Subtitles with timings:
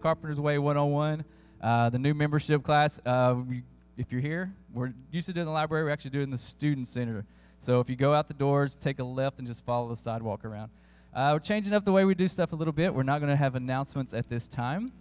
[0.00, 1.24] Carpenter's Way 101,
[1.60, 3.36] uh, the new membership class, uh,
[3.96, 5.84] if you're here, we're used to doing the library.
[5.84, 7.26] We're actually doing the student center.
[7.58, 10.44] So if you go out the doors, take a left and just follow the sidewalk
[10.44, 10.70] around.
[11.12, 12.94] Uh, we're changing up the way we do stuff a little bit.
[12.94, 14.92] We're not going to have announcements at this time.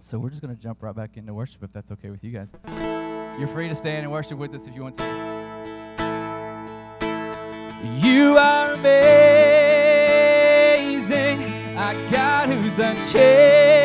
[0.00, 2.32] So we're just going to jump right back into worship if that's okay with you
[2.32, 2.50] guys.
[3.38, 5.04] You're free to stand and worship with us if you want to.
[7.98, 9.04] You are amazing,
[11.76, 13.79] a God who's unchanging.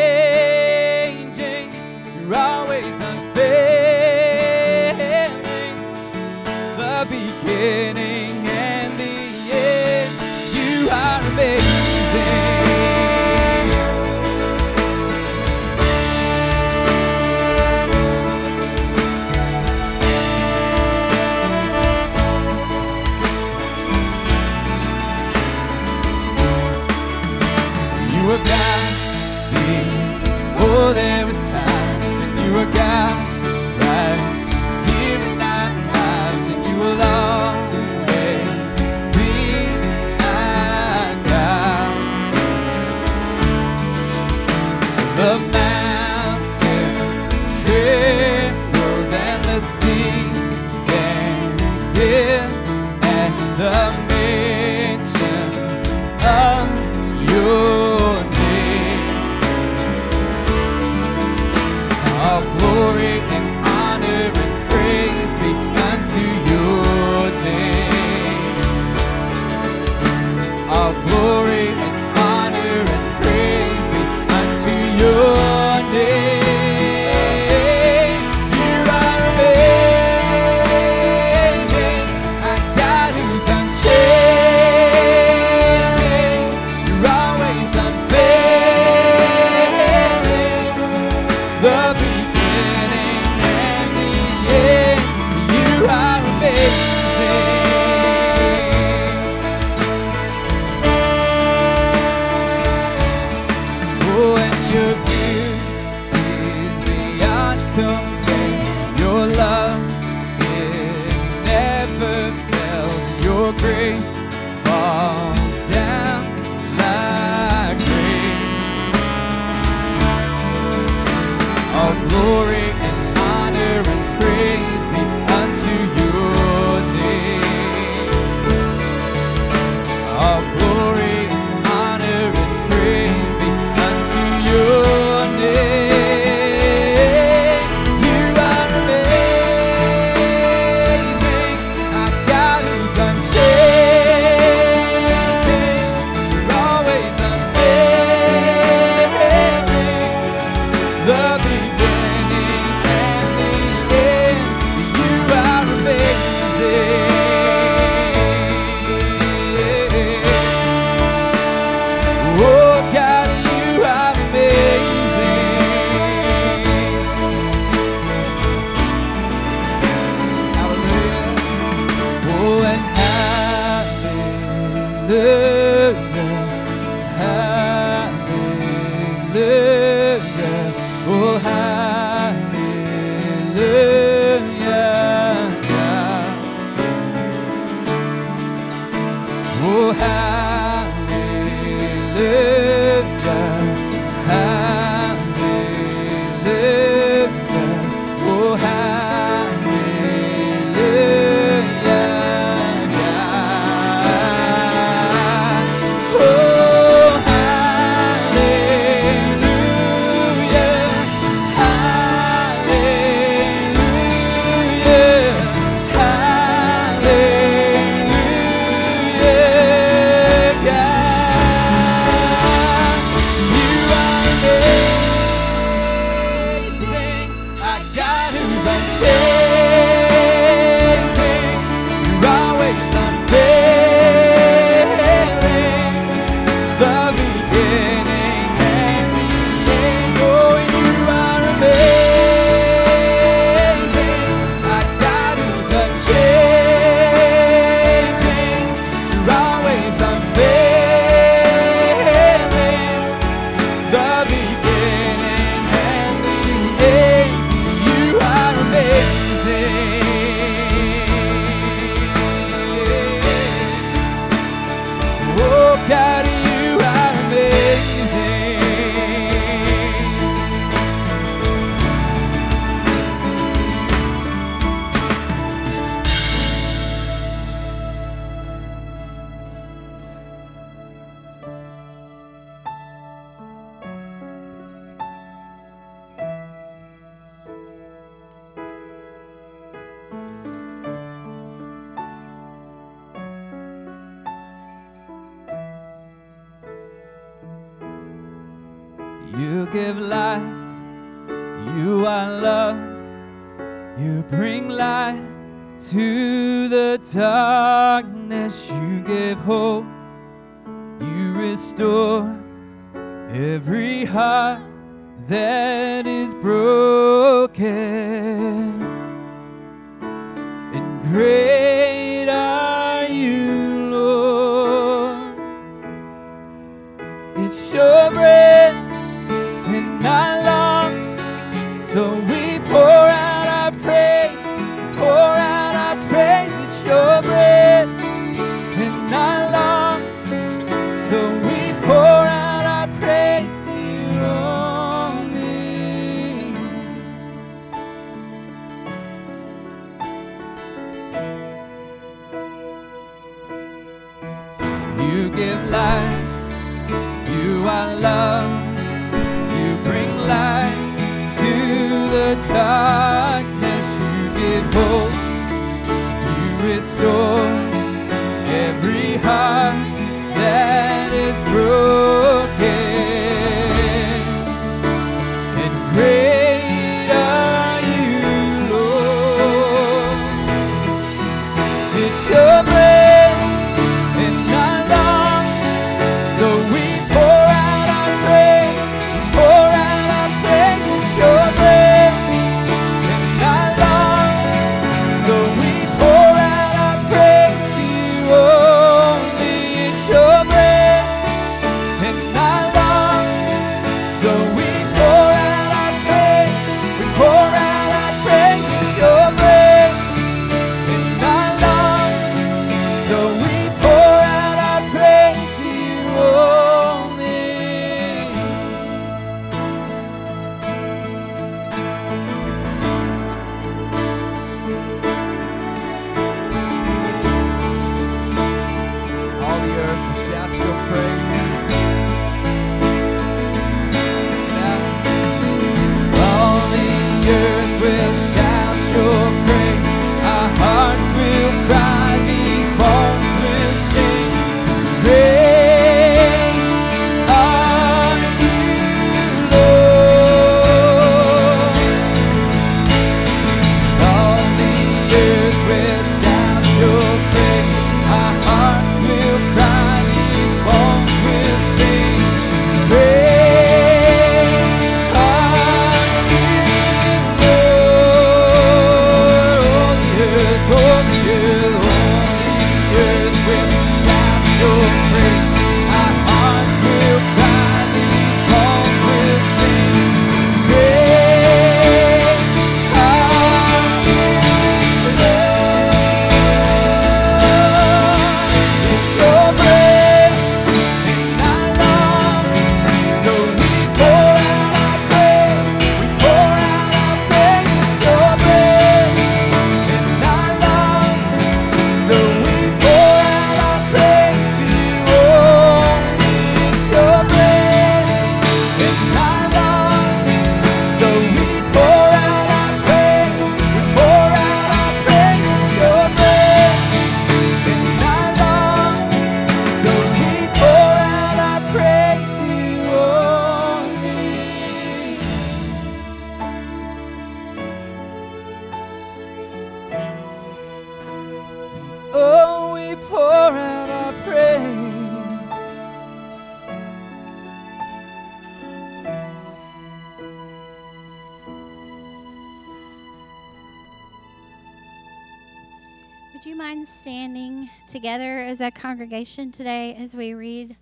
[546.55, 550.77] you mind standing together as a congregation today as we read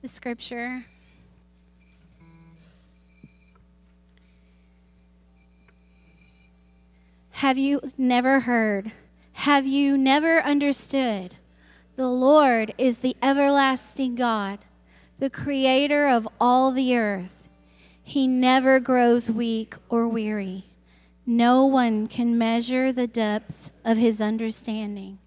[0.00, 0.84] the scripture?
[7.30, 8.92] Have you never heard?
[9.32, 11.34] Have you never understood?
[11.96, 14.60] The Lord is the everlasting God,
[15.18, 17.48] the creator of all the earth.
[18.04, 20.67] He never grows weak or weary.
[21.30, 25.18] No one can measure the depths of his understanding.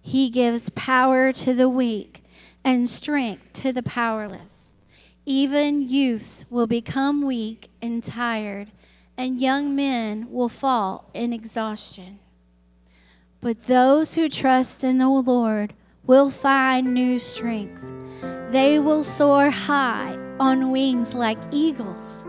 [0.00, 2.22] He gives power to the weak
[2.64, 4.72] and strength to the powerless.
[5.26, 8.70] Even youths will become weak and tired,
[9.18, 12.20] and young men will fall in exhaustion.
[13.40, 15.74] But those who trust in the Lord
[16.06, 17.82] will find new strength.
[18.50, 22.19] They will soar high on wings like eagles.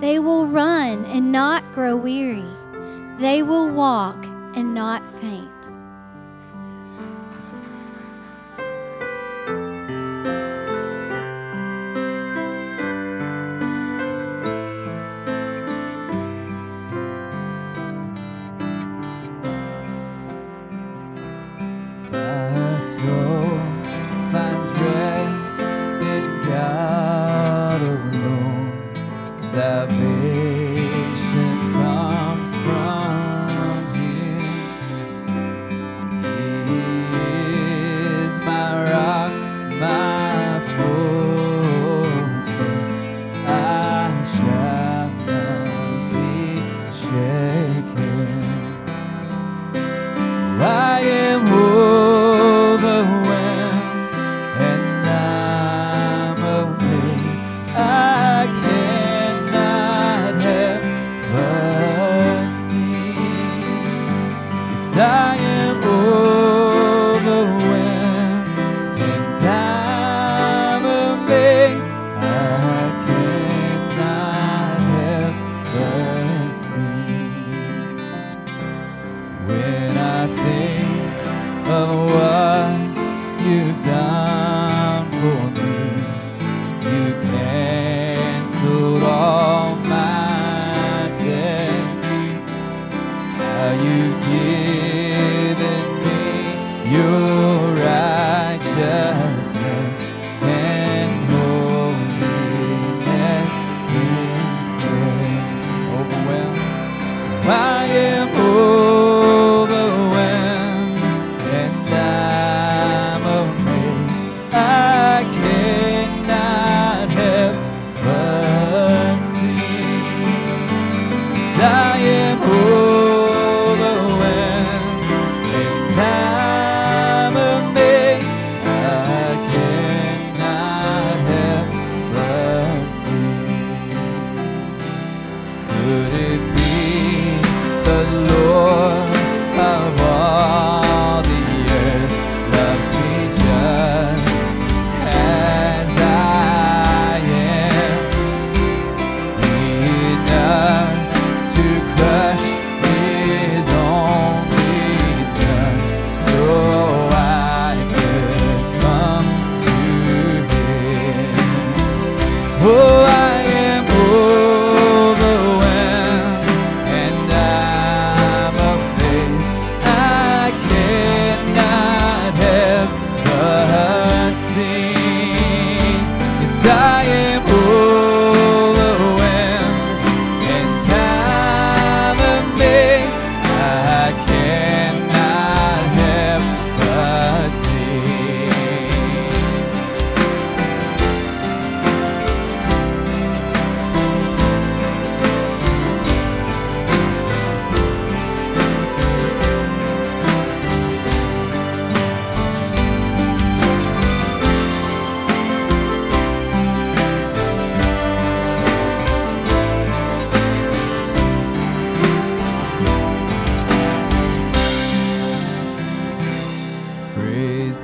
[0.00, 2.48] They will run and not grow weary.
[3.18, 4.24] They will walk
[4.56, 5.59] and not faint.
[79.50, 79.89] wind.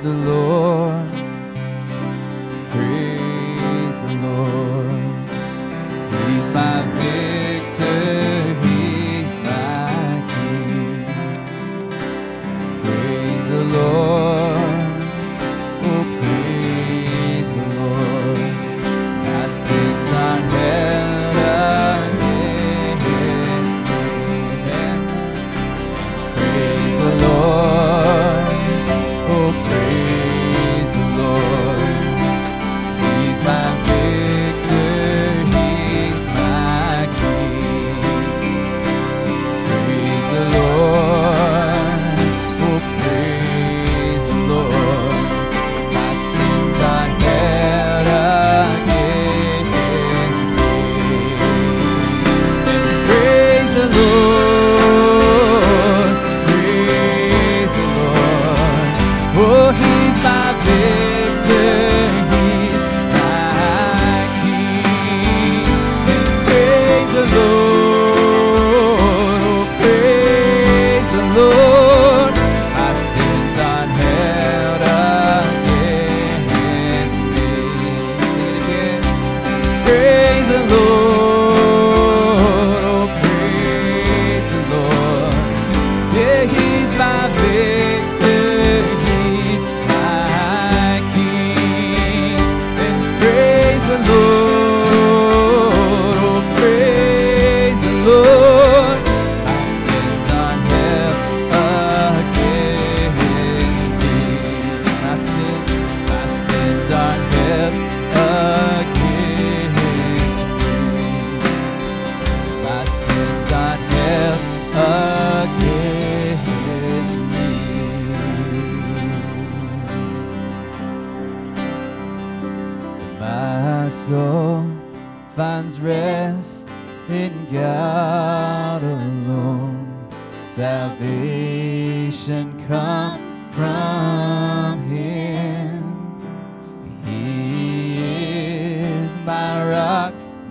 [0.07, 1.26] the Lord.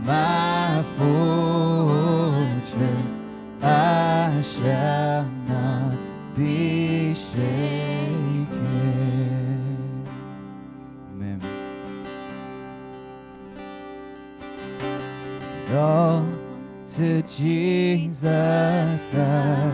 [0.05, 2.75] my fortress,
[3.63, 5.97] I shall not
[6.35, 7.57] be shaken.
[15.75, 16.25] All
[16.95, 18.25] to Jesus
[19.15, 19.65] uh,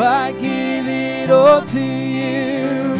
[0.00, 2.96] I give it all to you.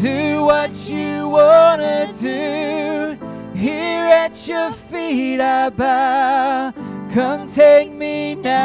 [0.00, 3.18] Do what you want to do.
[3.54, 6.72] Here at your feet I bow.
[7.12, 8.60] Come take me now.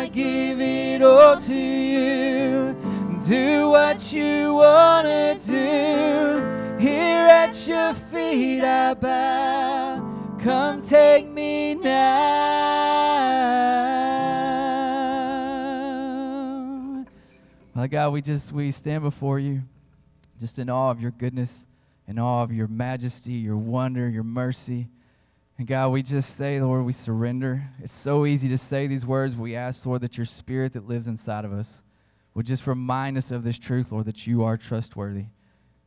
[0.00, 2.74] I give it all to you.
[3.28, 6.42] Do what you want to do.
[6.80, 10.36] Here at your feet I bow.
[10.40, 13.19] Come take me now.
[17.80, 19.62] Father God, we just we stand before you,
[20.38, 21.66] just in awe of your goodness,
[22.06, 24.90] in awe of your majesty, your wonder, your mercy.
[25.56, 27.70] And God, we just say, Lord, we surrender.
[27.82, 29.34] It's so easy to say these words.
[29.34, 31.82] We ask, Lord, that your spirit that lives inside of us
[32.34, 35.28] would just remind us of this truth, Lord, that you are trustworthy.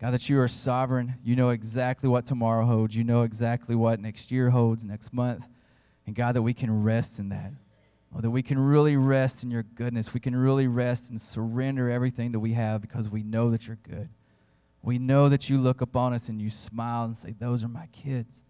[0.01, 1.13] God, that you are sovereign.
[1.23, 2.95] You know exactly what tomorrow holds.
[2.95, 5.45] You know exactly what next year holds, next month.
[6.07, 7.53] And God, that we can rest in that.
[8.13, 10.13] Lord, that we can really rest in your goodness.
[10.13, 13.79] We can really rest and surrender everything that we have because we know that you're
[13.81, 14.09] good.
[14.83, 17.87] We know that you look upon us and you smile and say, Those are my
[17.87, 18.43] kids.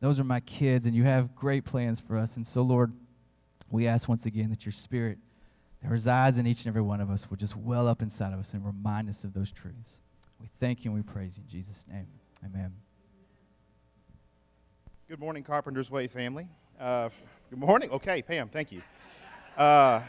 [0.00, 2.36] Those are my kids, and you have great plans for us.
[2.36, 2.92] And so, Lord,
[3.68, 5.18] we ask once again that your spirit
[5.82, 8.38] that resides in each and every one of us will just well up inside of
[8.38, 9.98] us and remind us of those truths.
[10.40, 12.06] We thank you and we praise you in Jesus' name.
[12.44, 12.72] Amen.
[15.08, 16.48] Good morning, Carpenter's Way family.
[16.78, 17.08] Uh,
[17.50, 17.90] good morning.
[17.90, 18.82] Okay, Pam, thank you.
[19.58, 20.00] Uh,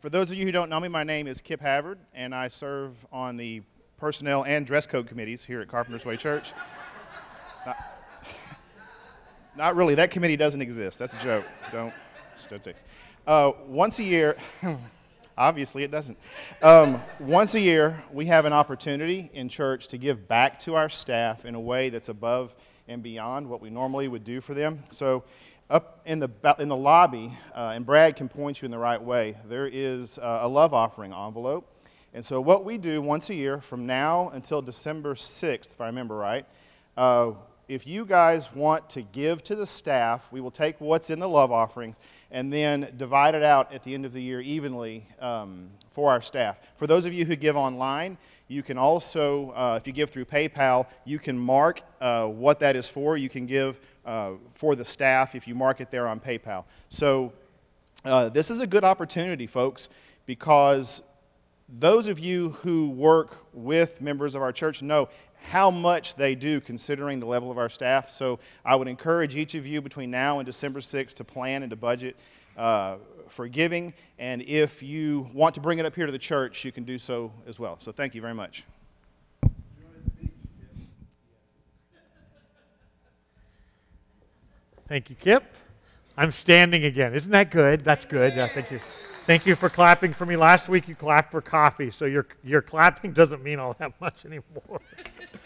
[0.00, 2.48] for those of you who don't know me, my name is Kip Havard, and I
[2.48, 3.62] serve on the
[3.96, 6.52] personnel and dress code committees here at Carpenter's Way Church.
[7.64, 7.76] Not,
[9.56, 9.94] not really.
[9.94, 10.98] That committee doesn't exist.
[10.98, 11.46] That's a joke.
[11.70, 11.94] Don't.
[12.50, 12.84] don't
[13.26, 14.36] Uh, once a year,
[15.38, 16.18] obviously it doesn't.
[16.60, 20.90] Um, once a year, we have an opportunity in church to give back to our
[20.90, 22.54] staff in a way that's above
[22.88, 24.82] and beyond what we normally would do for them.
[24.90, 25.24] So,
[25.70, 29.02] up in the in the lobby, uh, and Brad can point you in the right
[29.02, 29.36] way.
[29.46, 31.66] There is uh, a love offering envelope,
[32.12, 35.86] and so what we do once a year from now until December sixth, if I
[35.86, 36.46] remember right.
[36.96, 37.32] Uh,
[37.68, 41.28] if you guys want to give to the staff, we will take what's in the
[41.28, 41.96] love offerings
[42.30, 46.20] and then divide it out at the end of the year evenly um, for our
[46.20, 46.58] staff.
[46.76, 48.18] For those of you who give online,
[48.52, 52.76] you can also, uh, if you give through PayPal, you can mark uh, what that
[52.76, 53.16] is for.
[53.16, 56.64] You can give uh, for the staff if you mark it there on PayPal.
[56.90, 57.32] So
[58.04, 59.88] uh, this is a good opportunity, folks,
[60.26, 61.02] because
[61.66, 65.08] those of you who work with members of our church know
[65.48, 68.10] how much they do considering the level of our staff.
[68.10, 71.70] So I would encourage each of you between now and December 6th to plan and
[71.70, 72.16] to budget
[72.56, 72.96] uh,
[73.32, 73.94] for giving.
[74.18, 76.98] And if you want to bring it up here to the church, you can do
[76.98, 77.76] so as well.
[77.80, 78.64] So thank you very much.
[84.88, 85.44] Thank you, Kip.
[86.18, 87.14] I'm standing again.
[87.14, 87.82] Isn't that good?
[87.82, 88.34] That's good.
[88.34, 88.78] Yeah, thank you.
[89.26, 90.36] Thank you for clapping for me.
[90.36, 94.26] Last week you clapped for coffee, so your, your clapping doesn't mean all that much
[94.26, 94.80] anymore.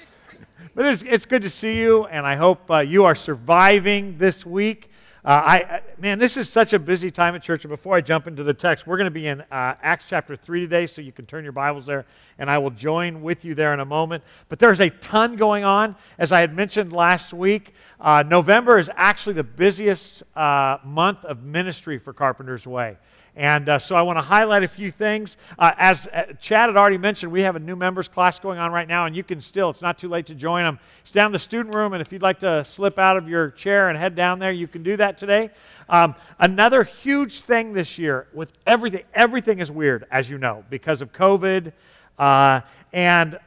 [0.74, 4.44] but it's, it's good to see you, and I hope uh, you are surviving this
[4.44, 4.90] week.
[5.26, 7.64] Uh, I, man, this is such a busy time at church.
[7.64, 10.36] And before I jump into the text, we're going to be in uh, Acts chapter
[10.36, 12.06] 3 today, so you can turn your Bibles there,
[12.38, 14.22] and I will join with you there in a moment.
[14.48, 15.96] But there's a ton going on.
[16.16, 21.42] As I had mentioned last week, uh, November is actually the busiest uh, month of
[21.42, 22.96] ministry for Carpenter's Way.
[23.36, 25.36] And uh, so I want to highlight a few things.
[25.58, 28.72] Uh, as uh, Chad had already mentioned, we have a new members class going on
[28.72, 30.78] right now, and you can still, it's not too late to join them.
[31.02, 33.50] It's down in the student room, and if you'd like to slip out of your
[33.50, 35.50] chair and head down there, you can do that today.
[35.90, 41.02] Um, another huge thing this year with everything, everything is weird, as you know, because
[41.02, 41.72] of COVID.
[42.18, 42.62] Uh,
[42.94, 43.38] and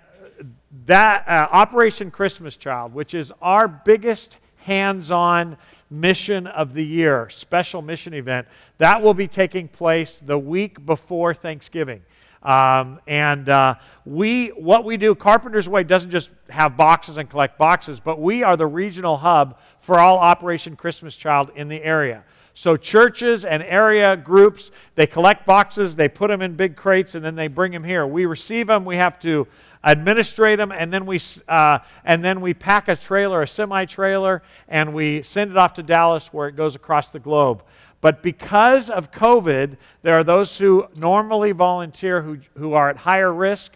[0.85, 5.57] that uh, Operation Christmas Child, which is our biggest hands on
[5.89, 8.47] mission of the year, special mission event,
[8.77, 12.01] that will be taking place the week before Thanksgiving.
[12.41, 13.75] Um, and uh,
[14.05, 18.43] we, what we do, Carpenter's Way doesn't just have boxes and collect boxes, but we
[18.43, 22.23] are the regional hub for all Operation Christmas Child in the area.
[22.59, 27.23] So churches and area groups, they collect boxes, they put them in big crates, and
[27.23, 28.05] then they bring them here.
[28.05, 28.83] We receive them.
[28.83, 29.47] We have to
[29.85, 34.93] administrate them, and then we uh, and then we pack a trailer, a semi-trailer, and
[34.93, 37.63] we send it off to Dallas, where it goes across the globe.
[38.01, 43.33] But because of COVID, there are those who normally volunteer who, who are at higher
[43.33, 43.71] risk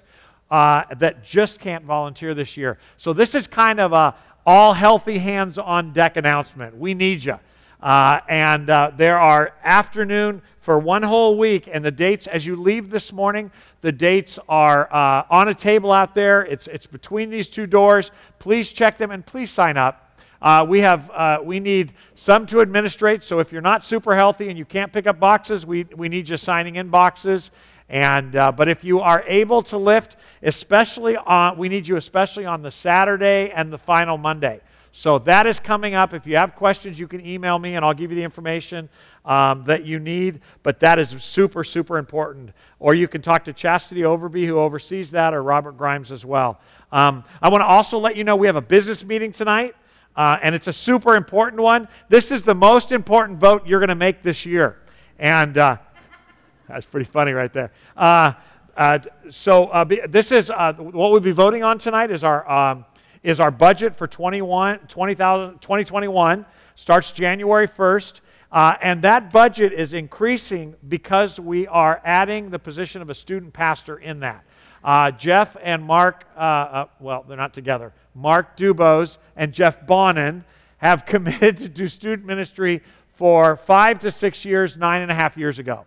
[0.52, 2.80] uh, that just can't volunteer this year.
[2.98, 4.14] So this is kind of a
[4.46, 6.78] all healthy hands on deck announcement.
[6.78, 7.40] We need you.
[7.84, 12.56] Uh, and uh, there are afternoon for one whole week, and the dates, as you
[12.56, 16.44] leave this morning, the dates are uh, on a table out there.
[16.44, 18.12] It's, it's between these two doors.
[18.40, 20.18] Please check them and please sign up.
[20.42, 23.22] Uh, we have uh, we need some to administrate.
[23.22, 26.30] So if you're not super healthy and you can't pick up boxes, we, we need
[26.30, 27.52] you signing in boxes.
[27.90, 32.46] And uh, but if you are able to lift, especially on, we need you especially
[32.46, 34.62] on the Saturday and the final Monday.
[34.96, 36.14] So that is coming up.
[36.14, 38.88] If you have questions, you can email me and I'll give you the information
[39.26, 40.42] um, that you need.
[40.62, 42.52] But that is super, super important.
[42.78, 46.62] Or you can talk to Chastity Overby, who oversees that, or Robert Grimes as well.
[46.92, 49.76] Um, I want to also let you know we have a business meeting tonight,
[50.16, 51.88] uh, and it's a super important one.
[52.08, 54.78] This is the most important vote you're going to make this year.
[55.18, 55.78] And uh,
[56.70, 57.72] that's pretty funny right there.
[57.98, 58.34] Uh,
[58.78, 59.00] uh,
[59.32, 62.86] so uh, this is uh, what we'll be voting on tonight is our um,
[63.24, 66.46] is our budget for 21, 20, 2021.
[66.76, 68.20] Starts January 1st.
[68.52, 73.52] Uh, and that budget is increasing because we are adding the position of a student
[73.52, 74.44] pastor in that.
[74.84, 77.94] Uh, Jeff and Mark, uh, uh well, they're not together.
[78.14, 80.44] Mark Dubose and Jeff Bonin
[80.78, 82.84] have committed to do student ministry
[83.16, 85.86] for five to six years, nine and a half years ago.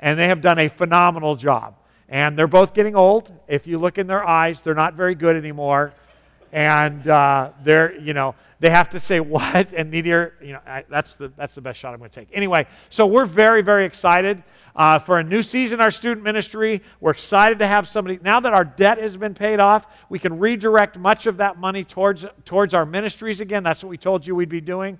[0.00, 1.74] And they have done a phenomenal job.
[2.08, 3.32] And they're both getting old.
[3.48, 5.92] If you look in their eyes, they're not very good anymore
[6.52, 9.72] and uh, they're you know they have to say what?
[9.72, 12.28] And neither you know I, that's the that's the best shot i'm going to take.
[12.32, 14.42] Anyway so we're very very excited
[14.74, 16.82] uh, for a new season our student ministry.
[17.00, 20.38] We're excited to have somebody now that our debt has been paid off we can
[20.38, 23.62] redirect much of that money towards towards our ministries again.
[23.62, 24.98] That's what we told you we'd be doing.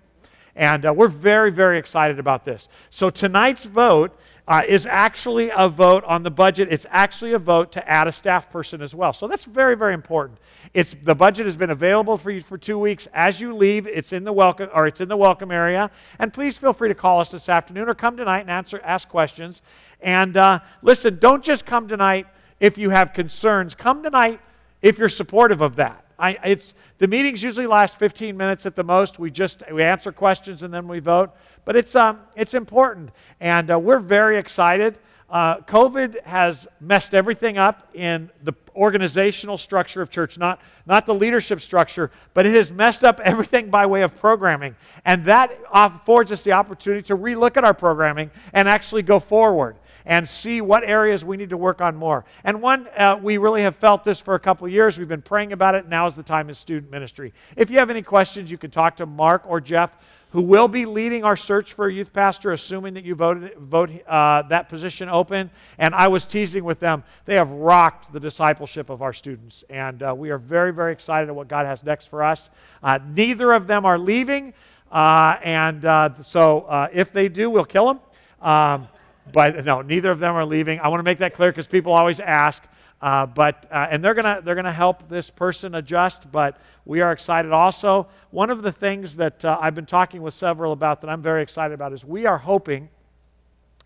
[0.54, 2.68] And uh, we're very very excited about this.
[2.90, 6.68] So tonight's vote uh, is actually a vote on the budget.
[6.70, 9.12] It's actually a vote to add a staff person as well.
[9.12, 10.38] So that's very, very important.
[10.72, 13.09] It's the budget has been available for you for two weeks.
[13.12, 15.90] As you leave, it's in the welcome or it's in the welcome area.
[16.18, 19.09] And please feel free to call us this afternoon or come tonight and answer ask
[19.09, 19.62] questions.
[20.00, 22.26] And uh, listen, don't just come tonight
[22.61, 23.74] if you have concerns.
[23.74, 24.40] Come tonight
[24.82, 26.04] if you're supportive of that.
[26.18, 29.18] I, it's the meetings usually last 15 minutes at the most.
[29.18, 31.30] We just we answer questions and then we vote.
[31.66, 34.98] But it's, um, it's important, and uh, we're very excited.
[35.29, 41.14] Uh, COVID has messed everything up in the organizational structure of church, not, not the
[41.14, 44.76] leadership structure, but it has messed up everything by way of programming.
[45.05, 49.76] And that affords us the opportunity to relook at our programming and actually go forward
[50.05, 52.24] and see what areas we need to work on more.
[52.44, 54.98] And one, uh, we really have felt this for a couple years.
[54.98, 55.88] We've been praying about it.
[55.88, 57.35] Now is the time in student ministry.
[57.57, 59.90] If you have any questions, you can talk to Mark or Jeff
[60.37, 63.88] who will be leading our search for a youth pastor, assuming that you voted, vote
[64.07, 65.51] uh, that position open.
[65.79, 67.05] And I was teasing with them.
[67.25, 69.64] They have rocked the discipleship of our students.
[69.70, 72.51] And uh, we are very, very excited at what God has next for us.
[72.83, 74.53] Uh, neither of them are leaving.
[74.92, 78.01] Uh, and uh, so uh, if they do, we'll kill them.
[78.42, 78.88] Um,
[79.33, 80.81] but no, neither of them are leaving.
[80.81, 82.62] I want to make that clear because people always ask.
[83.02, 86.30] Uh, but uh, and they're gonna they're gonna help this person adjust.
[86.32, 88.06] But we are excited also.
[88.30, 91.42] One of the things that uh, I've been talking with several about that I'm very
[91.42, 92.88] excited about is we are hoping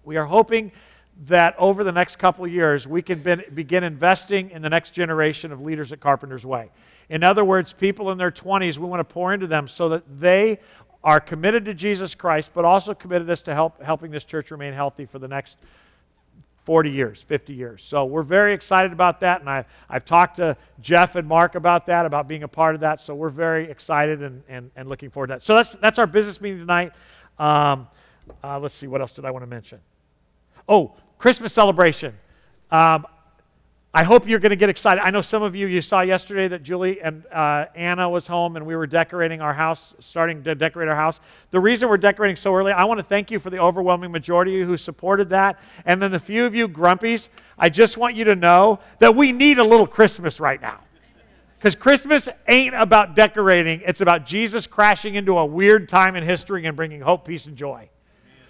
[0.04, 0.72] we are hoping
[1.26, 5.52] that over the next couple years we can be, begin investing in the next generation
[5.52, 6.70] of leaders at Carpenter's Way.
[7.10, 10.04] In other words, people in their 20s, we want to pour into them so that
[10.20, 10.58] they
[11.02, 14.72] are committed to Jesus Christ, but also committed us to help, helping this church remain
[14.72, 15.58] healthy for the next
[16.70, 17.82] 40 years, 50 years.
[17.82, 21.84] So we're very excited about that, and I, I've talked to Jeff and Mark about
[21.86, 23.00] that, about being a part of that.
[23.00, 25.42] So we're very excited and, and, and looking forward to that.
[25.42, 26.92] So that's, that's our business meeting tonight.
[27.40, 27.88] Um,
[28.44, 29.80] uh, let's see, what else did I want to mention?
[30.68, 32.16] Oh, Christmas celebration.
[32.70, 33.04] Um,
[33.92, 35.02] I hope you're going to get excited.
[35.02, 38.54] I know some of you, you saw yesterday that Julie and uh, Anna was home
[38.54, 41.18] and we were decorating our house, starting to decorate our house.
[41.50, 44.52] The reason we're decorating so early, I want to thank you for the overwhelming majority
[44.54, 45.58] of you who supported that.
[45.86, 47.26] And then the few of you grumpies,
[47.58, 50.78] I just want you to know that we need a little Christmas right now.
[51.58, 56.64] Because Christmas ain't about decorating, it's about Jesus crashing into a weird time in history
[56.64, 57.88] and bringing hope, peace, and joy.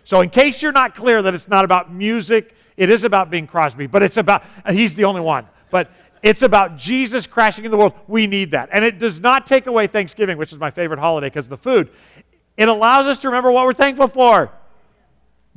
[0.05, 3.47] So, in case you're not clear that it's not about music, it is about Bing
[3.47, 5.47] Crosby, but it's about, he's the only one.
[5.71, 5.91] But
[6.23, 7.93] it's about Jesus crashing in the world.
[8.09, 8.71] We need that.
[8.73, 11.59] And it does not take away Thanksgiving, which is my favorite holiday because of the
[11.59, 11.91] food.
[12.57, 14.51] It allows us to remember what we're thankful for.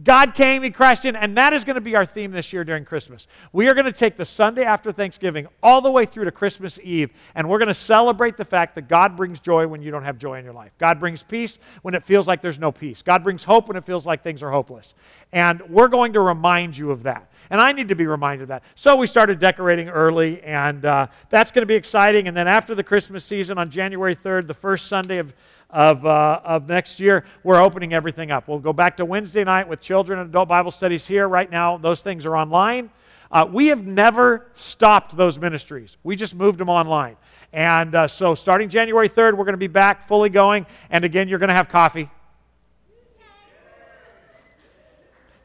[0.01, 2.63] God came, He crashed in, and that is going to be our theme this year
[2.63, 3.27] during Christmas.
[3.51, 6.79] We are going to take the Sunday after Thanksgiving all the way through to Christmas
[6.81, 10.03] Eve, and we're going to celebrate the fact that God brings joy when you don't
[10.03, 10.71] have joy in your life.
[10.79, 13.03] God brings peace when it feels like there's no peace.
[13.03, 14.95] God brings hope when it feels like things are hopeless.
[15.31, 17.29] And we're going to remind you of that.
[17.51, 18.63] And I need to be reminded of that.
[18.73, 22.27] So we started decorating early, and uh, that's going to be exciting.
[22.27, 25.35] And then after the Christmas season on January 3rd, the first Sunday of
[25.73, 28.47] of, uh, of next year, we're opening everything up.
[28.47, 31.27] We'll go back to Wednesday night with children and adult Bible studies here.
[31.27, 32.91] Right now, those things are online.
[33.31, 37.17] Uh, we have never stopped those ministries, we just moved them online.
[37.51, 40.65] And uh, so, starting January 3rd, we're going to be back fully going.
[40.89, 42.09] And again, you're going to have coffee.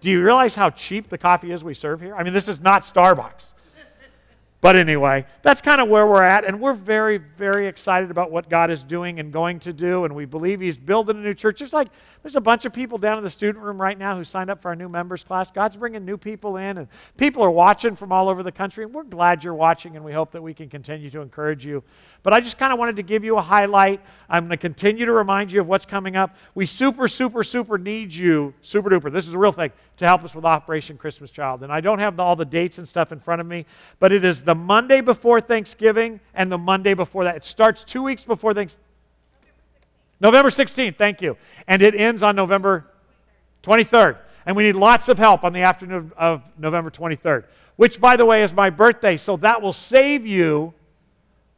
[0.01, 2.15] Do you realize how cheap the coffee is we serve here?
[2.15, 3.53] I mean, this is not Starbucks.
[4.61, 8.51] But anyway, that's kind of where we're at, and we're very, very excited about what
[8.51, 11.61] God is doing and going to do, and we believe He's building a new church.
[11.61, 11.89] Just like
[12.25, 14.61] there's a bunch of people down in the student room right now who signed up
[14.61, 15.53] for our new members class.
[15.53, 18.93] God's bringing new people in, and people are watching from all over the country, and
[18.93, 21.85] we're glad you're watching, and we hope that we can continue to encourage you.
[22.23, 24.01] But I just kind of wanted to give you a highlight.
[24.29, 26.35] I'm going to continue to remind you of what's coming up.
[26.55, 30.25] We super, super, super need you, super duper, this is a real thing, to help
[30.25, 31.63] us with Operation Christmas Child.
[31.63, 33.65] And I don't have all the dates and stuff in front of me,
[34.01, 37.37] but it is the Monday before Thanksgiving and the Monday before that.
[37.37, 38.85] It starts two weeks before Thanksgiving.
[40.21, 41.37] November 16th, thank you.
[41.69, 42.87] And it ends on November
[43.63, 44.19] 23rd.
[44.47, 47.45] And we need lots of help on the afternoon of November 23rd,
[47.77, 49.17] which, by the way, is my birthday.
[49.17, 50.75] So that will save you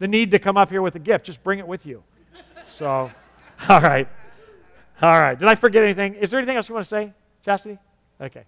[0.01, 1.26] the need to come up here with a gift.
[1.26, 2.03] Just bring it with you.
[2.76, 3.11] So,
[3.68, 4.09] all right.
[5.01, 5.38] All right.
[5.38, 6.14] Did I forget anything?
[6.14, 7.12] Is there anything else you want to say,
[7.44, 7.78] Chastity?
[8.20, 8.44] Okay.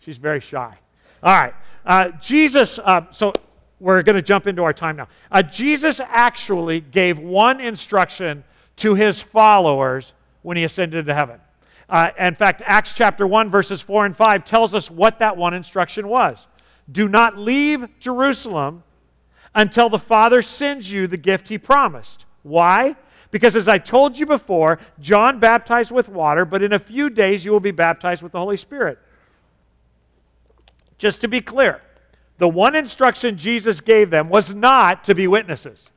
[0.00, 0.76] She's very shy.
[1.22, 1.54] All right.
[1.86, 3.32] Uh, Jesus, uh, so
[3.80, 5.08] we're going to jump into our time now.
[5.30, 8.42] Uh, Jesus actually gave one instruction
[8.76, 11.40] to his followers when he ascended to heaven.
[11.88, 15.54] Uh, in fact, Acts chapter 1, verses 4 and 5 tells us what that one
[15.54, 16.46] instruction was.
[16.90, 18.82] Do not leave Jerusalem
[19.58, 22.26] until the Father sends you the gift he promised.
[22.44, 22.94] Why?
[23.32, 27.44] Because as I told you before, John baptized with water, but in a few days
[27.44, 29.00] you will be baptized with the Holy Spirit.
[30.96, 31.82] Just to be clear,
[32.38, 35.90] the one instruction Jesus gave them was not to be witnesses.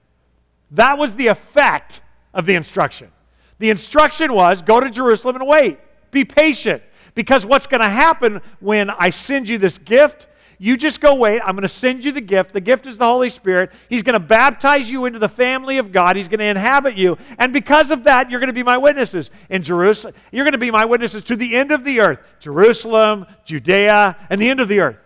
[0.72, 2.02] That was the effect
[2.34, 3.12] of the instruction.
[3.60, 5.78] The instruction was go to Jerusalem and wait.
[6.10, 6.82] Be patient.
[7.14, 10.26] Because what's going to happen when I send you this gift?
[10.64, 11.42] You just go wait.
[11.44, 12.54] I'm going to send you the gift.
[12.54, 13.72] The gift is the Holy Spirit.
[13.90, 16.16] He's going to baptize you into the family of God.
[16.16, 17.18] He's going to inhabit you.
[17.40, 20.14] And because of that, you're going to be my witnesses in Jerusalem.
[20.32, 24.40] You're going to be my witnesses to the end of the earth Jerusalem, Judea, and
[24.40, 24.98] the end of the earth.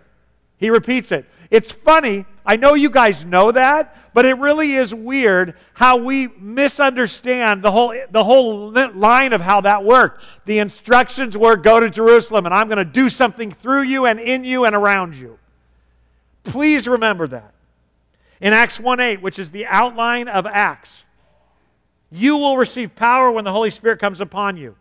[0.58, 1.26] He repeats it.
[1.49, 2.26] It's funny.
[2.45, 7.72] I know you guys know that, but it really is weird how we misunderstand the
[7.72, 10.22] whole, the whole line of how that worked.
[10.43, 14.20] The instructions were go to Jerusalem, and I'm going to do something through you and
[14.20, 15.39] in you and around you.
[16.45, 17.53] Please remember that.
[18.41, 21.03] In Acts 1 8, which is the outline of Acts,
[22.11, 24.75] you will receive power when the Holy Spirit comes upon you.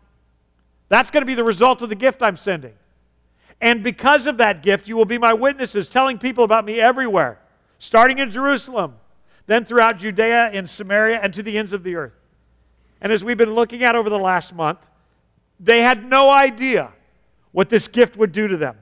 [0.89, 2.73] That's going to be the result of the gift I'm sending.
[3.61, 7.39] And because of that gift, you will be my witnesses, telling people about me everywhere,
[7.79, 8.95] starting in Jerusalem,
[9.47, 12.13] then throughout Judea and Samaria, and to the ends of the earth.
[13.01, 14.79] And as we've been looking at over the last month,
[15.59, 16.91] they had no idea
[17.51, 18.77] what this gift would do to them,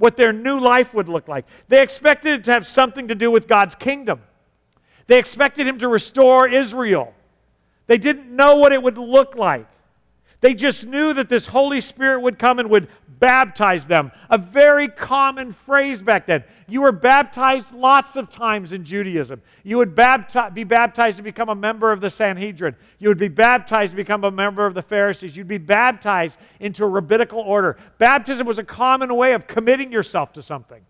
[0.00, 1.44] what their new life would look like.
[1.68, 4.22] They expected it to have something to do with God's kingdom.
[5.06, 7.14] They expected Him to restore Israel.
[7.86, 9.66] They didn't know what it would look like.
[10.40, 12.88] They just knew that this Holy Spirit would come and would
[13.20, 14.10] baptize them.
[14.30, 16.42] A very common phrase back then.
[16.66, 19.42] You were baptized lots of times in Judaism.
[19.64, 22.74] You would bapti- be baptized to become a member of the Sanhedrin.
[22.98, 25.36] You would be baptized to become a member of the Pharisees.
[25.36, 27.76] You'd be baptized into a rabbinical order.
[27.98, 30.80] Baptism was a common way of committing yourself to something.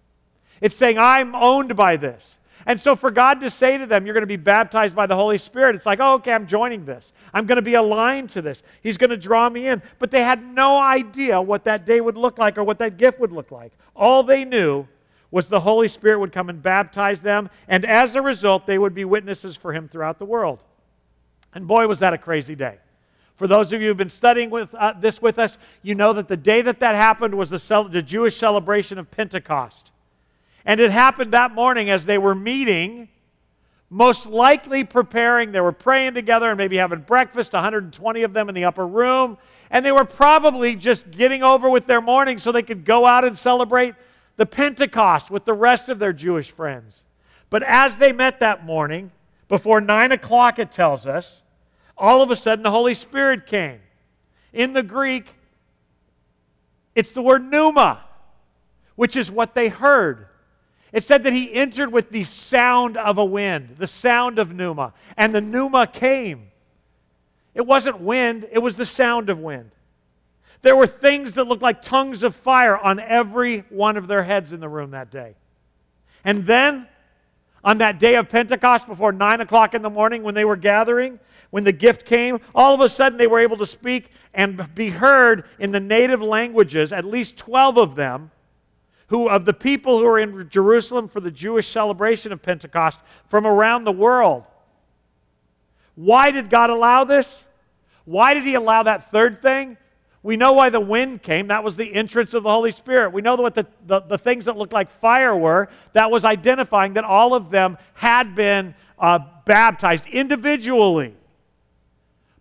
[0.61, 2.37] It's saying, I'm owned by this.
[2.67, 5.17] And so for God to say to them, You're going to be baptized by the
[5.17, 7.13] Holy Spirit, it's like, Oh, okay, I'm joining this.
[7.33, 8.63] I'm going to be aligned to this.
[8.83, 9.83] He's going to draw me in.
[9.99, 13.21] But they had no idea what that day would look like or what that gift
[13.21, 13.73] would look like.
[13.95, 14.87] All they knew
[15.31, 18.95] was the Holy Spirit would come and baptize them, and as a result, they would
[18.95, 20.59] be witnesses for Him throughout the world.
[21.55, 22.79] And boy, was that a crazy day.
[23.37, 26.29] For those of you who've been studying with, uh, this with us, you know that
[26.29, 29.93] the day that that happened was the, cel- the Jewish celebration of Pentecost.
[30.65, 33.09] And it happened that morning as they were meeting,
[33.89, 35.53] most likely preparing.
[35.53, 39.39] They were praying together and maybe having breakfast, 120 of them in the upper room.
[39.71, 43.25] And they were probably just getting over with their morning so they could go out
[43.25, 43.95] and celebrate
[44.37, 46.97] the Pentecost with the rest of their Jewish friends.
[47.51, 49.11] But as they met that morning,
[49.49, 51.43] before 9 o'clock, it tells us,
[51.99, 53.81] all of a sudden the Holy Spirit came.
[54.53, 55.27] In the Greek,
[56.95, 58.01] it's the word pneuma,
[58.97, 60.27] which is what they heard.
[60.93, 64.93] It said that he entered with the sound of a wind, the sound of pneuma,
[65.17, 66.51] and the pneuma came.
[67.55, 69.71] It wasn't wind, it was the sound of wind.
[70.63, 74.53] There were things that looked like tongues of fire on every one of their heads
[74.53, 75.35] in the room that day.
[76.25, 76.87] And then,
[77.65, 81.19] on that day of Pentecost, before 9 o'clock in the morning, when they were gathering,
[81.51, 84.91] when the gift came, all of a sudden they were able to speak and be
[84.91, 88.31] heard in the native languages, at least 12 of them
[89.11, 93.45] who of the people who are in Jerusalem for the Jewish celebration of Pentecost from
[93.45, 94.45] around the world.
[95.97, 97.43] Why did God allow this?
[98.05, 99.77] Why did he allow that third thing?
[100.23, 101.49] We know why the wind came.
[101.49, 103.13] That was the entrance of the Holy Spirit.
[103.13, 105.71] We know what the, the, the things that looked like fire were.
[105.93, 111.17] That was identifying that all of them had been uh, baptized individually.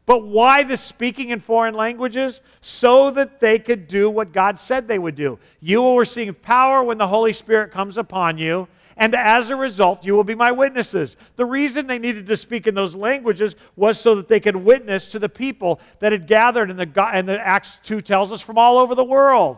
[0.10, 2.41] But why the speaking in foreign languages?
[2.62, 5.38] So that they could do what God said they would do.
[5.62, 10.03] You will receive power when the Holy Spirit comes upon you, and as a result,
[10.03, 11.16] you will be my witnesses.
[11.36, 15.10] The reason they needed to speak in those languages was so that they could witness
[15.10, 18.57] to the people that had gathered, and the, and the Acts 2 tells us from
[18.57, 19.57] all over the world.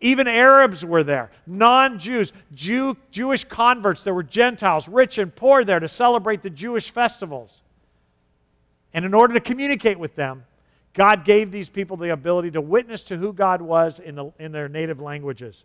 [0.00, 4.02] Even Arabs were there, non Jews, Jew, Jewish converts.
[4.02, 7.62] There were Gentiles, rich and poor, there to celebrate the Jewish festivals.
[8.92, 10.44] And in order to communicate with them,
[10.94, 14.50] God gave these people the ability to witness to who God was in, the, in
[14.52, 15.64] their native languages.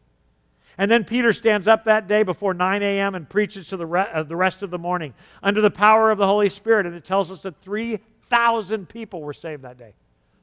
[0.77, 3.15] And then Peter stands up that day before 9 a.m.
[3.15, 6.17] and preaches to the, re- uh, the rest of the morning under the power of
[6.17, 6.85] the Holy Spirit.
[6.85, 9.93] And it tells us that 3,000 people were saved that day.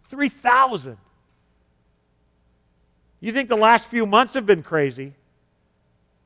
[0.09, 0.97] 3,000.
[3.20, 5.12] You think the last few months have been crazy?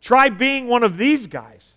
[0.01, 1.73] Try being one of these guys.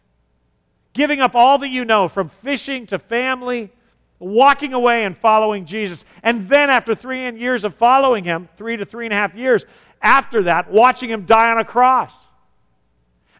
[0.93, 3.71] Giving up all that you know, from fishing to family,
[4.19, 6.03] walking away and following Jesus.
[6.23, 9.65] And then, after three years of following him, three to three and a half years,
[10.01, 12.13] after that, watching him die on a cross.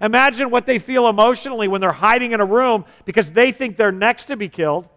[0.02, 3.92] Imagine what they feel emotionally when they're hiding in a room because they think they're
[3.92, 4.88] next to be killed,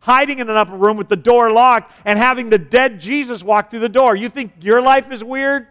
[0.00, 3.70] hiding in an upper room with the door locked, and having the dead Jesus walk
[3.70, 4.16] through the door.
[4.16, 5.66] You think your life is weird?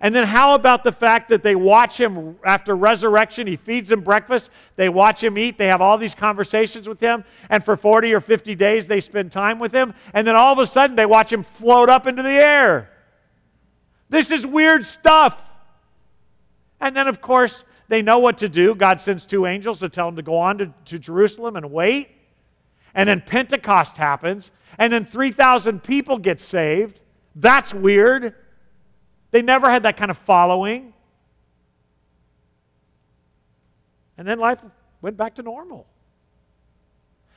[0.00, 3.46] And then, how about the fact that they watch him after resurrection?
[3.46, 4.50] He feeds them breakfast.
[4.76, 5.56] They watch him eat.
[5.56, 7.24] They have all these conversations with him.
[7.48, 9.94] And for 40 or 50 days, they spend time with him.
[10.12, 12.90] And then all of a sudden, they watch him float up into the air.
[14.10, 15.42] This is weird stuff.
[16.78, 18.74] And then, of course, they know what to do.
[18.74, 22.10] God sends two angels to tell them to go on to, to Jerusalem and wait.
[22.94, 24.50] And then Pentecost happens.
[24.78, 27.00] And then 3,000 people get saved.
[27.34, 28.34] That's weird.
[29.36, 30.94] They never had that kind of following.
[34.16, 34.60] And then life
[35.02, 35.86] went back to normal.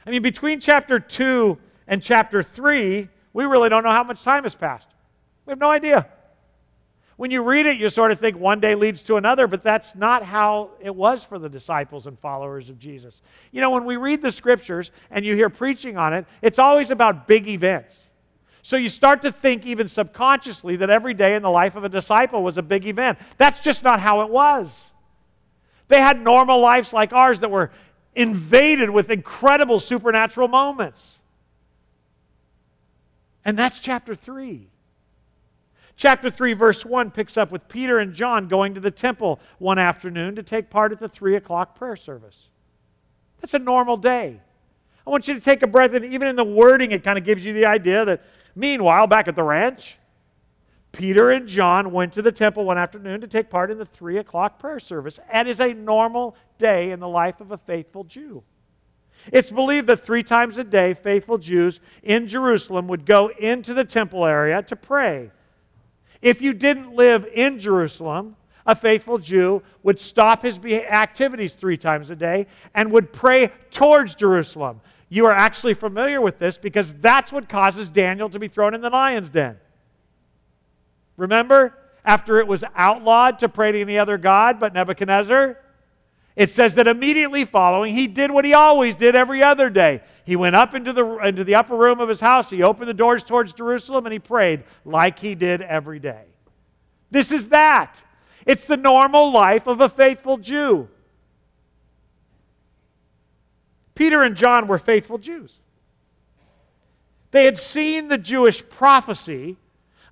[0.05, 4.43] I mean, between chapter 2 and chapter 3, we really don't know how much time
[4.43, 4.87] has passed.
[5.45, 6.07] We have no idea.
[7.17, 9.93] When you read it, you sort of think one day leads to another, but that's
[9.93, 13.23] not how it was for the disciples and followers of Jesus.
[13.51, 16.91] You know, when we read the scriptures and you hear preaching on it, it's always
[16.91, 18.08] about big events.
[18.61, 21.89] So you start to think, even subconsciously, that every day in the life of a
[21.89, 23.17] disciple was a big event.
[23.37, 24.87] That's just not how it was.
[25.87, 27.71] They had normal lives like ours that were
[28.15, 31.17] invaded with incredible supernatural moments.
[33.45, 34.67] And that's chapter 3.
[35.95, 39.79] Chapter 3, verse 1 picks up with Peter and John going to the temple one
[39.79, 42.47] afternoon to take part at the 3 o'clock prayer service.
[43.41, 44.39] That's a normal day.
[45.05, 47.25] I want you to take a breath, and even in the wording, it kind of
[47.25, 48.21] gives you the idea that
[48.59, 49.97] Meanwhile, back at the ranch,
[50.91, 54.17] Peter and John went to the temple one afternoon to take part in the three
[54.17, 55.17] o'clock prayer service.
[55.31, 58.43] And is a normal day in the life of a faithful Jew.
[59.31, 63.85] It's believed that three times a day, faithful Jews in Jerusalem would go into the
[63.85, 65.31] temple area to pray.
[66.21, 68.35] If you didn't live in Jerusalem,
[68.65, 72.45] a faithful Jew would stop his activities three times a day
[72.75, 74.81] and would pray towards Jerusalem.
[75.09, 78.81] You are actually familiar with this because that's what causes Daniel to be thrown in
[78.81, 79.57] the lion's den.
[81.17, 85.57] Remember, after it was outlawed to pray to any other God but Nebuchadnezzar,
[86.35, 90.01] it says that immediately following, he did what he always did every other day.
[90.23, 92.93] He went up into the, into the upper room of his house, he opened the
[92.93, 96.23] doors towards Jerusalem, and he prayed like he did every day.
[97.11, 98.01] This is that.
[98.45, 100.87] It's the normal life of a faithful Jew.
[103.99, 105.59] Peter and John were faithful Jews.
[107.31, 109.57] They had seen the Jewish prophecy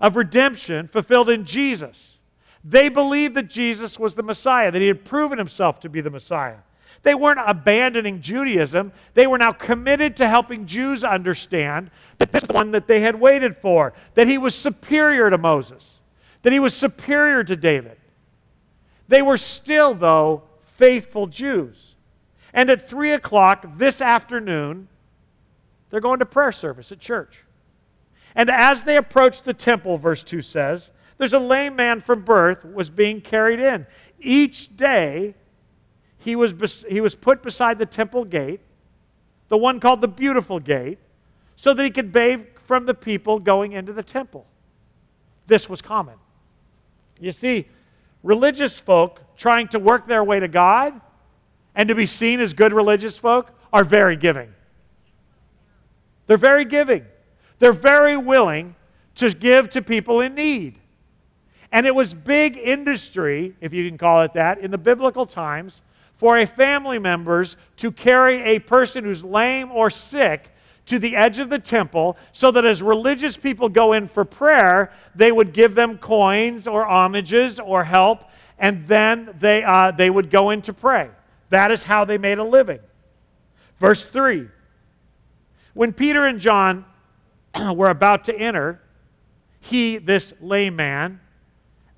[0.02, 2.18] of redemption fulfilled in Jesus.
[2.66, 6.10] They believed that Jesus was the Messiah, that he had proven himself to be the
[6.10, 6.58] Messiah.
[7.04, 8.92] They weren't abandoning Judaism.
[9.14, 13.00] They were now committed to helping Jews understand that this is the one that they
[13.00, 16.02] had waited for, that he was superior to Moses,
[16.42, 17.98] that he was superior to David.
[19.08, 20.44] They were still, though,
[20.76, 21.94] faithful Jews.
[22.58, 24.88] And at 3 o'clock this afternoon,
[25.92, 27.44] they're going to prayer service at church.
[28.34, 30.90] And as they approached the temple, verse 2 says,
[31.20, 33.86] there's a lame man from birth was being carried in.
[34.20, 35.36] Each day,
[36.18, 38.62] he was, he was put beside the temple gate,
[39.50, 40.98] the one called the Beautiful Gate,
[41.58, 44.48] so that he could bathe from the people going into the temple.
[45.46, 46.16] This was common.
[47.20, 47.68] You see,
[48.24, 51.00] religious folk trying to work their way to God
[51.78, 54.52] and to be seen as good religious folk are very giving.
[56.26, 57.06] They're very giving.
[57.60, 58.76] They're very willing
[59.16, 60.80] to give to people in need.
[61.72, 65.82] And it was big industry, if you can call it that, in the biblical times
[66.16, 70.50] for a family members to carry a person who's lame or sick
[70.88, 74.92] to the edge of the temple so that as religious people go in for prayer,
[75.14, 78.24] they would give them coins or homages or help,
[78.58, 81.10] and then they, uh, they would go in to pray.
[81.50, 82.80] That is how they made a living.
[83.80, 84.48] Verse 3
[85.74, 86.86] When Peter and John
[87.74, 88.82] were about to enter,
[89.60, 91.20] he, this layman,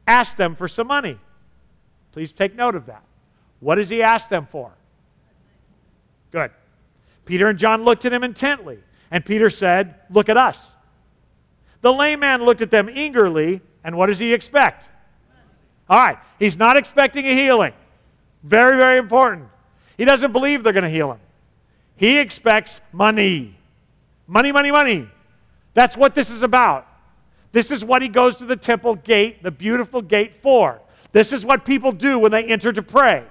[0.08, 1.18] asked them for some money.
[2.12, 3.04] Please take note of that.
[3.60, 4.72] What does he ask them for?
[6.32, 6.52] Good.
[7.26, 8.80] Peter and John looked at him intently,
[9.12, 10.72] and Peter said, Look at us.
[11.82, 14.89] The layman looked at them eagerly, and what does he expect?
[15.89, 17.74] All right, he's not expecting a healing.
[18.43, 19.47] Very, very important.
[19.97, 21.19] He doesn't believe they're going to heal him.
[21.95, 23.55] He expects money.
[24.27, 25.09] Money, money, money.
[25.73, 26.87] That's what this is about.
[27.51, 30.79] This is what he goes to the temple gate, the beautiful gate, for.
[31.11, 33.25] This is what people do when they enter to pray,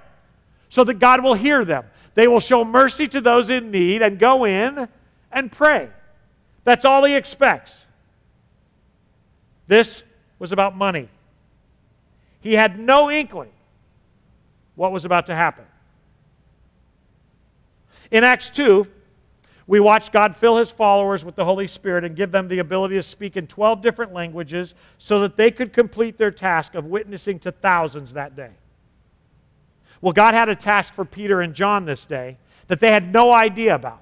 [0.67, 1.85] so that God will hear them.
[2.15, 4.89] They will show mercy to those in need and go in
[5.31, 5.89] and pray.
[6.65, 7.85] That's all he expects.
[9.67, 10.03] This
[10.37, 11.07] was about money.
[12.41, 13.51] He had no inkling
[14.79, 15.65] what was about to happen.
[18.11, 18.87] In Acts 2,
[19.67, 22.95] we watch God fill his followers with the Holy Spirit and give them the ability
[22.95, 27.39] to speak in 12 different languages so that they could complete their task of witnessing
[27.39, 28.51] to thousands that day.
[29.99, 33.33] Well, God had a task for Peter and John this day that they had no
[33.33, 34.01] idea about.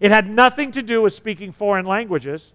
[0.00, 2.52] It had nothing to do with speaking foreign languages.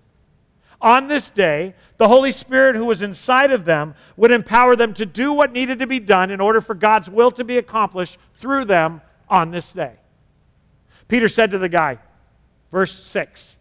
[0.81, 5.05] On this day, the Holy Spirit who was inside of them would empower them to
[5.05, 8.65] do what needed to be done in order for God's will to be accomplished through
[8.65, 9.93] them on this day.
[11.09, 11.97] Peter said to the guy,
[12.71, 13.57] verse 6,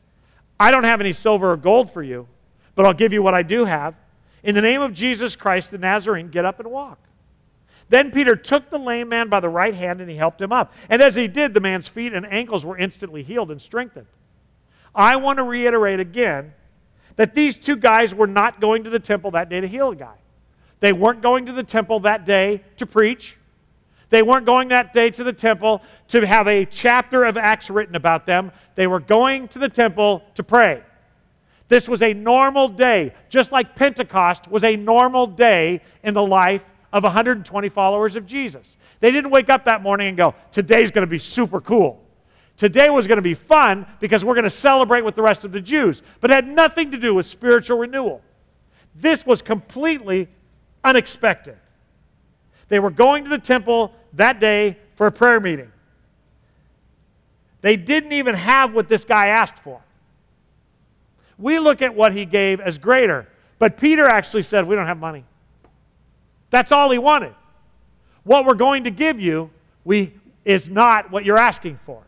[0.60, 2.28] I don't have any silver or gold for you,
[2.76, 3.94] but I'll give you what I do have.
[4.44, 6.98] In the name of Jesus Christ the Nazarene, get up and walk.
[7.88, 10.72] Then Peter took the lame man by the right hand and he helped him up.
[10.88, 14.06] And as he did, the man's feet and ankles were instantly healed and strengthened.
[14.94, 16.52] I want to reiterate again
[17.18, 19.96] that these two guys were not going to the temple that day to heal a
[19.96, 20.14] guy.
[20.78, 23.36] They weren't going to the temple that day to preach.
[24.08, 27.96] They weren't going that day to the temple to have a chapter of Acts written
[27.96, 28.52] about them.
[28.76, 30.80] They were going to the temple to pray.
[31.66, 36.62] This was a normal day, just like Pentecost was a normal day in the life
[36.92, 38.76] of 120 followers of Jesus.
[39.00, 42.00] They didn't wake up that morning and go, Today's going to be super cool.
[42.58, 45.52] Today was going to be fun because we're going to celebrate with the rest of
[45.52, 46.02] the Jews.
[46.20, 48.20] But it had nothing to do with spiritual renewal.
[48.96, 50.28] This was completely
[50.82, 51.56] unexpected.
[52.68, 55.70] They were going to the temple that day for a prayer meeting.
[57.60, 59.80] They didn't even have what this guy asked for.
[61.38, 63.28] We look at what he gave as greater,
[63.60, 65.24] but Peter actually said, We don't have money.
[66.50, 67.34] That's all he wanted.
[68.24, 69.50] What we're going to give you
[69.84, 70.12] we,
[70.44, 72.02] is not what you're asking for.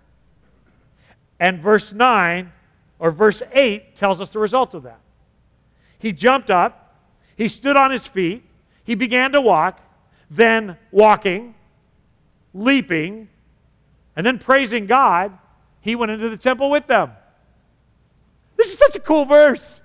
[1.40, 2.52] And verse 9
[2.98, 5.00] or verse 8 tells us the result of that.
[5.98, 6.94] He jumped up,
[7.34, 8.44] he stood on his feet,
[8.84, 9.80] he began to walk,
[10.30, 11.54] then walking,
[12.54, 13.28] leaping,
[14.14, 15.36] and then praising God,
[15.80, 17.12] he went into the temple with them.
[18.56, 19.80] This is such a cool verse.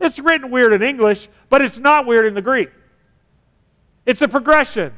[0.00, 2.70] It's written weird in English, but it's not weird in the Greek.
[4.04, 4.92] It's a progression.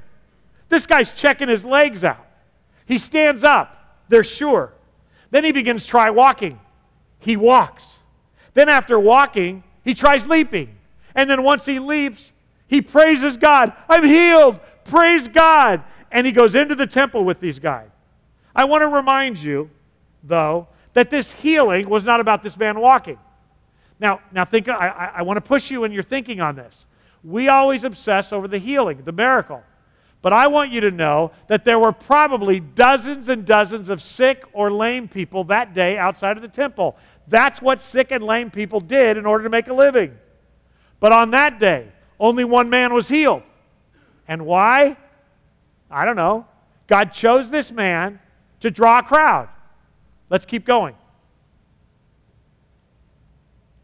[0.69, 2.27] This guy's checking his legs out.
[2.87, 4.01] He stands up.
[4.09, 4.73] They're sure.
[5.31, 6.59] Then he begins try walking.
[7.19, 7.99] He walks.
[8.55, 10.77] Then after walking, he tries leaping.
[11.15, 12.33] And then once he leaps,
[12.67, 13.73] he praises God.
[13.89, 14.61] I'm healed.
[14.85, 15.83] Praise God.
[16.11, 17.89] And he goes into the temple with these guys.
[18.55, 19.71] I want to remind you,
[20.25, 23.19] though, that this healing was not about this man walking.
[24.01, 24.69] Now, now think.
[24.69, 26.87] I, I, I want to push you in your thinking on this.
[27.23, 29.63] We always obsess over the healing, the miracle.
[30.21, 34.45] But I want you to know that there were probably dozens and dozens of sick
[34.53, 36.97] or lame people that day outside of the temple.
[37.29, 40.17] That's what sick and lame people did in order to make a living.
[40.99, 41.89] But on that day,
[42.19, 43.43] only one man was healed.
[44.27, 44.97] And why?
[45.91, 46.47] I don't know.
[46.89, 48.19] God chose this man
[48.61, 49.49] to draw a crowd.
[50.31, 50.95] Let's keep going.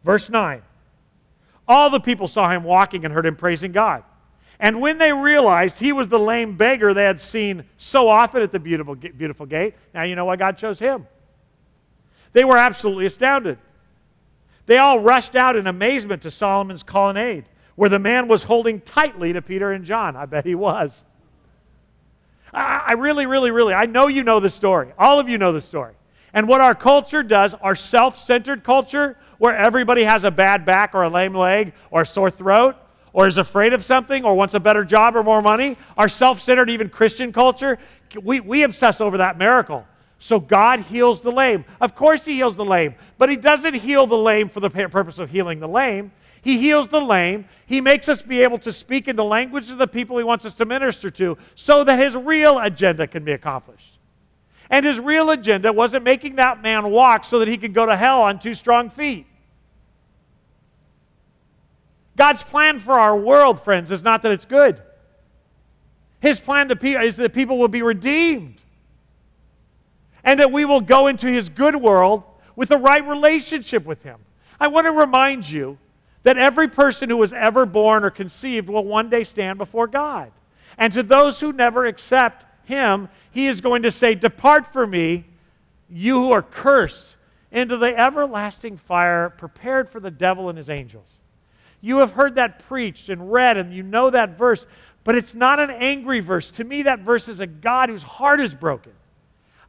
[0.02, 0.62] Verse 9.
[1.66, 4.02] All the people saw him walking and heard him praising God.
[4.64, 8.50] And when they realized he was the lame beggar they had seen so often at
[8.50, 11.06] the beautiful, beautiful gate, now you know why God chose him.
[12.32, 13.58] They were absolutely astounded.
[14.64, 17.44] They all rushed out in amazement to Solomon's colonnade,
[17.74, 20.16] where the man was holding tightly to Peter and John.
[20.16, 21.04] I bet he was.
[22.54, 24.94] I really, really, really, I know you know the story.
[24.98, 25.92] All of you know the story.
[26.32, 30.94] And what our culture does, our self centered culture, where everybody has a bad back
[30.94, 32.76] or a lame leg or a sore throat
[33.14, 36.42] or is afraid of something or wants a better job or more money, our self
[36.42, 37.78] centered, even Christian culture,
[38.22, 39.86] we, we obsess over that miracle.
[40.18, 41.64] So God heals the lame.
[41.80, 45.18] Of course, He heals the lame, but He doesn't heal the lame for the purpose
[45.18, 46.12] of healing the lame.
[46.42, 47.46] He heals the lame.
[47.64, 50.44] He makes us be able to speak in the language of the people He wants
[50.44, 53.98] us to minister to so that His real agenda can be accomplished.
[54.70, 57.96] And his real agenda wasn't making that man walk so that he could go to
[57.96, 59.26] hell on two strong feet.
[62.16, 64.80] God's plan for our world, friends, is not that it's good.
[66.20, 68.56] His plan is that people will be redeemed
[70.22, 72.22] and that we will go into his good world
[72.56, 74.18] with the right relationship with him.
[74.58, 75.76] I want to remind you
[76.22, 80.32] that every person who was ever born or conceived will one day stand before God.
[80.78, 85.24] And to those who never accept him, he is going to say, Depart from me,
[85.90, 87.16] you who are cursed,
[87.52, 91.18] into the everlasting fire prepared for the devil and his angels.
[91.84, 94.64] You have heard that preached and read, and you know that verse,
[95.04, 96.50] but it's not an angry verse.
[96.52, 98.92] To me, that verse is a God whose heart is broken.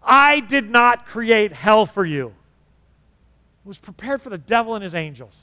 [0.01, 2.27] I did not create hell for you.
[2.27, 5.33] It was prepared for the devil and his angels.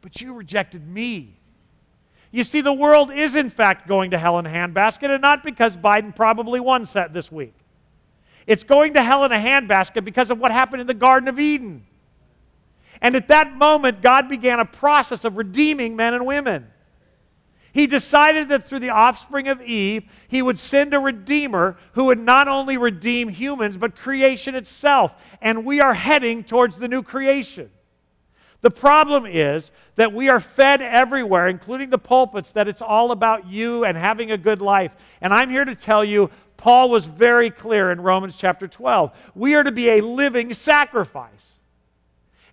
[0.00, 1.34] But you rejected me.
[2.30, 5.42] You see, the world is in fact going to hell in a handbasket, and not
[5.42, 7.54] because Biden probably won set this week.
[8.46, 11.40] It's going to hell in a handbasket because of what happened in the Garden of
[11.40, 11.84] Eden.
[13.04, 16.66] And at that moment, God began a process of redeeming men and women.
[17.74, 22.18] He decided that through the offspring of Eve, he would send a redeemer who would
[22.18, 25.12] not only redeem humans, but creation itself.
[25.42, 27.70] And we are heading towards the new creation.
[28.62, 33.46] The problem is that we are fed everywhere, including the pulpits, that it's all about
[33.46, 34.92] you and having a good life.
[35.20, 39.12] And I'm here to tell you, Paul was very clear in Romans chapter 12.
[39.34, 41.53] We are to be a living sacrifice.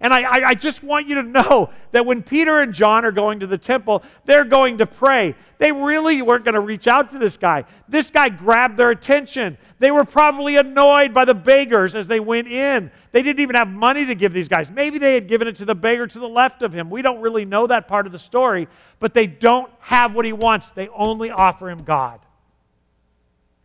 [0.01, 3.11] And I, I, I, just want you to know that when Peter and John are
[3.11, 5.35] going to the temple, they're going to pray.
[5.59, 7.65] They really weren't going to reach out to this guy.
[7.87, 9.59] This guy grabbed their attention.
[9.77, 12.89] They were probably annoyed by the beggars as they went in.
[13.11, 14.71] They didn't even have money to give these guys.
[14.71, 16.89] Maybe they had given it to the beggar to the left of him.
[16.89, 18.67] We don't really know that part of the story,
[18.99, 20.71] but they don't have what he wants.
[20.71, 22.19] They only offer him God.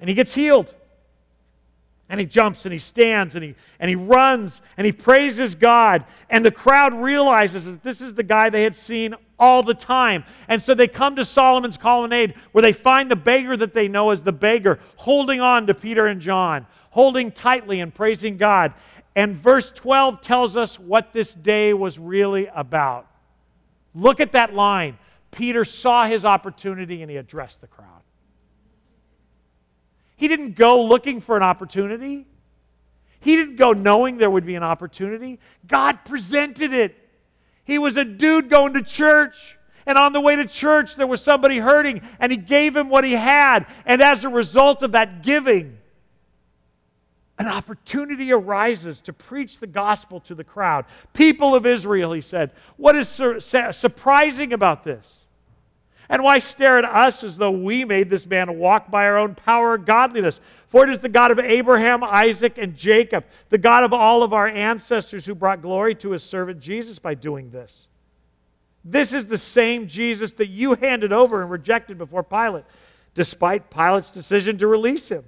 [0.00, 0.74] And he gets healed.
[2.08, 6.04] And he jumps and he stands and he, and he runs and he praises God.
[6.30, 10.24] And the crowd realizes that this is the guy they had seen all the time.
[10.48, 14.10] And so they come to Solomon's colonnade where they find the beggar that they know
[14.10, 18.72] as the beggar holding on to Peter and John, holding tightly and praising God.
[19.16, 23.06] And verse 12 tells us what this day was really about.
[23.94, 24.98] Look at that line.
[25.32, 27.95] Peter saw his opportunity and he addressed the crowd.
[30.16, 32.26] He didn't go looking for an opportunity.
[33.20, 35.38] He didn't go knowing there would be an opportunity.
[35.66, 36.96] God presented it.
[37.64, 39.56] He was a dude going to church.
[39.84, 43.04] And on the way to church, there was somebody hurting, and he gave him what
[43.04, 43.66] he had.
[43.84, 45.78] And as a result of that giving,
[47.38, 50.86] an opportunity arises to preach the gospel to the crowd.
[51.12, 55.25] People of Israel, he said, what is sur- surprising about this?
[56.08, 59.34] And why stare at us as though we made this man walk by our own
[59.34, 60.40] power or godliness?
[60.68, 64.32] For it is the God of Abraham, Isaac, and Jacob, the God of all of
[64.32, 67.86] our ancestors, who brought glory to his servant Jesus by doing this.
[68.84, 72.64] This is the same Jesus that you handed over and rejected before Pilate,
[73.14, 75.24] despite Pilate's decision to release him.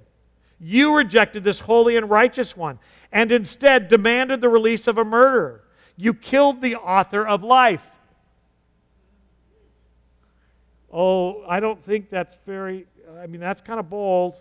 [0.61, 2.79] You rejected this holy and righteous one
[3.11, 5.63] and instead demanded the release of a murderer.
[5.97, 7.83] You killed the author of life
[10.91, 12.85] Oh, I don't think that's very,
[13.21, 14.35] I mean, that's kind of bold.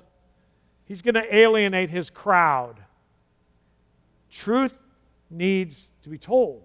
[0.86, 2.76] He's going to alienate his crowd.
[4.30, 4.74] Truth
[5.30, 6.62] needs to be told.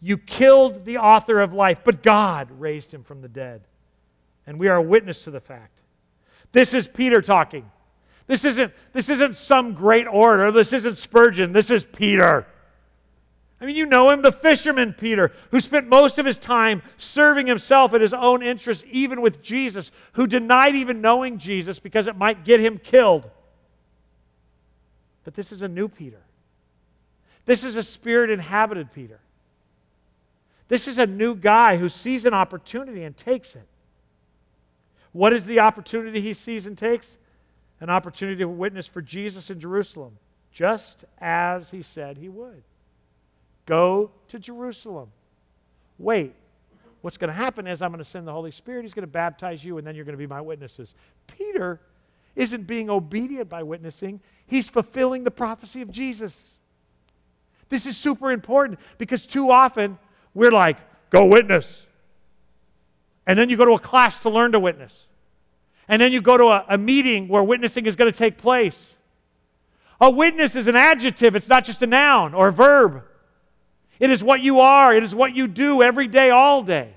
[0.00, 3.62] You killed the author of life, but God raised him from the dead.
[4.46, 5.78] And we are a witness to the fact.
[6.50, 7.70] This is Peter talking.
[8.26, 10.50] This isn't, this isn't some great orator.
[10.52, 11.52] This isn't Spurgeon.
[11.52, 12.46] This is Peter.
[13.62, 17.46] I mean, you know him, the fisherman Peter, who spent most of his time serving
[17.46, 22.16] himself at his own interests, even with Jesus, who denied even knowing Jesus because it
[22.16, 23.30] might get him killed.
[25.22, 26.20] But this is a new Peter.
[27.46, 29.20] This is a spirit inhabited Peter.
[30.66, 33.68] This is a new guy who sees an opportunity and takes it.
[35.12, 37.08] What is the opportunity he sees and takes?
[37.78, 40.18] An opportunity to witness for Jesus in Jerusalem,
[40.52, 42.64] just as he said he would.
[43.66, 45.10] Go to Jerusalem.
[45.98, 46.34] Wait.
[47.02, 48.82] What's going to happen is I'm going to send the Holy Spirit.
[48.82, 50.94] He's going to baptize you, and then you're going to be my witnesses.
[51.26, 51.80] Peter
[52.36, 56.52] isn't being obedient by witnessing, he's fulfilling the prophecy of Jesus.
[57.68, 59.98] This is super important because too often
[60.34, 60.76] we're like,
[61.10, 61.86] go witness.
[63.26, 65.06] And then you go to a class to learn to witness.
[65.88, 68.94] And then you go to a, a meeting where witnessing is going to take place.
[70.00, 73.02] A witness is an adjective, it's not just a noun or a verb.
[74.02, 76.92] It is what you are, it is what you do every day, all day.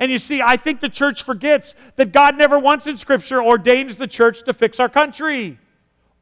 [0.00, 3.94] And you see, I think the church forgets that God never once in Scripture ordains
[3.94, 5.60] the church to fix our country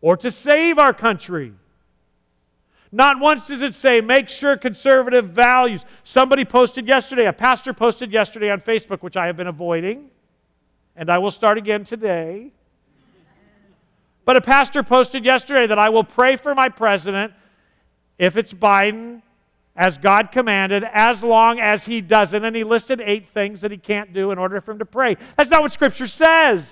[0.02, 1.54] or to save our country.
[2.92, 5.86] Not once does it say, make sure conservative values.
[6.04, 10.10] Somebody posted yesterday, a pastor posted yesterday on Facebook, which I have been avoiding,
[10.94, 12.50] and I will start again today.
[14.26, 17.32] But a pastor posted yesterday that I will pray for my president
[18.18, 19.22] if it's Biden
[19.80, 22.44] as God commanded, as long as he doesn't.
[22.44, 25.16] And he listed eight things that he can't do in order for him to pray.
[25.38, 26.68] That's not what Scripture says.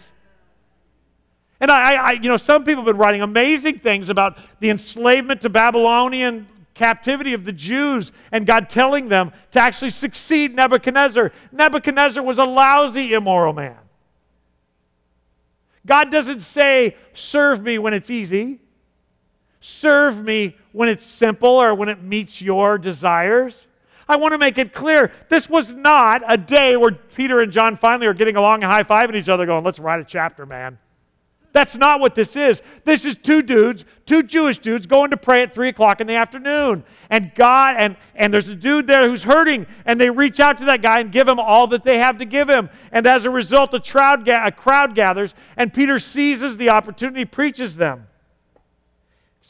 [1.59, 5.41] And I, I, you know, some people have been writing amazing things about the enslavement
[5.41, 11.33] to Babylonian captivity of the Jews and God telling them to actually succeed Nebuchadnezzar.
[11.51, 13.79] Nebuchadnezzar was a lousy, immoral man.
[15.87, 18.61] God doesn't say, serve me when it's easy,
[19.61, 23.67] serve me when it's simple or when it meets your desires.
[24.09, 27.77] I want to make it clear this was not a day where Peter and John
[27.77, 30.79] finally are getting along and high fiving each other, going, let's write a chapter, man.
[31.53, 32.63] That's not what this is.
[32.85, 36.15] This is two dudes, two Jewish dudes, going to pray at 3 o'clock in the
[36.15, 36.85] afternoon.
[37.11, 40.67] And God, and, and there's a dude there who's hurting, and they reach out to
[40.67, 42.69] that guy and give him all that they have to give him.
[42.93, 47.77] And as a result, a crowd, a crowd gathers, and Peter seizes the opportunity, preaches
[47.77, 48.07] them.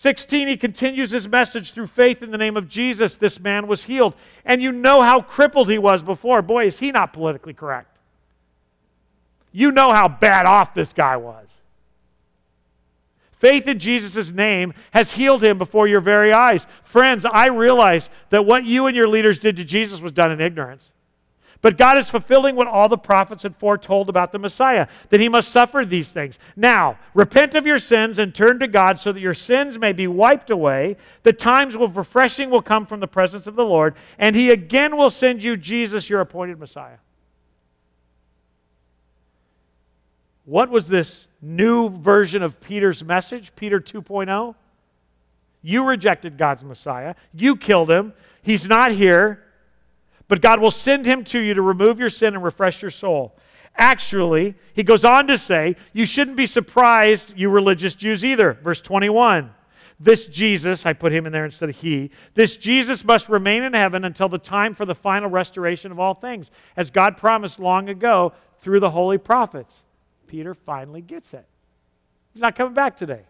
[0.01, 3.17] 16, he continues his message through faith in the name of Jesus.
[3.17, 4.15] This man was healed.
[4.45, 6.41] And you know how crippled he was before.
[6.41, 7.99] Boy, is he not politically correct.
[9.51, 11.49] You know how bad off this guy was.
[13.41, 16.69] Faith in Jesus' name has healed him before your very eyes.
[16.85, 20.41] Friends, I realize that what you and your leaders did to Jesus was done in
[20.41, 20.93] ignorance.
[21.61, 25.29] But God is fulfilling what all the prophets had foretold about the Messiah, that he
[25.29, 26.39] must suffer these things.
[26.55, 30.07] Now, repent of your sins and turn to God so that your sins may be
[30.07, 30.97] wiped away.
[31.25, 34.97] The times of refreshing will come from the presence of the Lord, and he again
[34.97, 36.99] will send you Jesus, your appointed Messiah.
[40.45, 44.55] What was this new version of Peter's message, Peter 2.0?
[45.61, 47.15] You rejected God's Messiah.
[47.35, 48.13] You killed him.
[48.43, 49.43] He's not here.
[50.29, 53.37] But God will send him to you to remove your sin and refresh your soul.
[53.77, 58.59] Actually, he goes on to say, you shouldn't be surprised, you religious Jews, either.
[58.63, 59.55] Verse 21.
[60.01, 63.73] This Jesus, I put him in there instead of he, this Jesus must remain in
[63.73, 67.89] heaven until the time for the final restoration of all things, as God promised long
[67.89, 69.75] ago through the holy prophets.
[70.29, 71.45] Peter finally gets it.
[72.33, 73.23] He's not coming back today.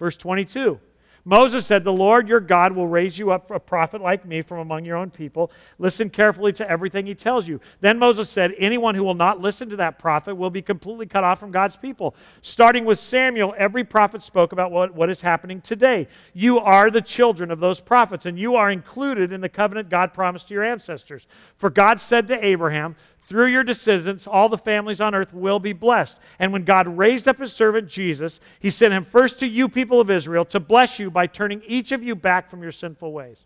[0.00, 0.80] Verse 22.
[1.28, 4.60] Moses said, The Lord your God will raise you up a prophet like me from
[4.60, 5.50] among your own people.
[5.78, 7.60] Listen carefully to everything he tells you.
[7.82, 11.24] Then Moses said, Anyone who will not listen to that prophet will be completely cut
[11.24, 12.14] off from God's people.
[12.40, 16.08] Starting with Samuel, every prophet spoke about what, what is happening today.
[16.32, 20.14] You are the children of those prophets, and you are included in the covenant God
[20.14, 21.26] promised to your ancestors.
[21.58, 22.96] For God said to Abraham,
[23.28, 26.16] through your descendants, all the families on earth will be blessed.
[26.38, 30.00] And when God raised up his servant Jesus, he sent him first to you, people
[30.00, 33.36] of Israel, to bless you by turning each of you back from your sinful ways.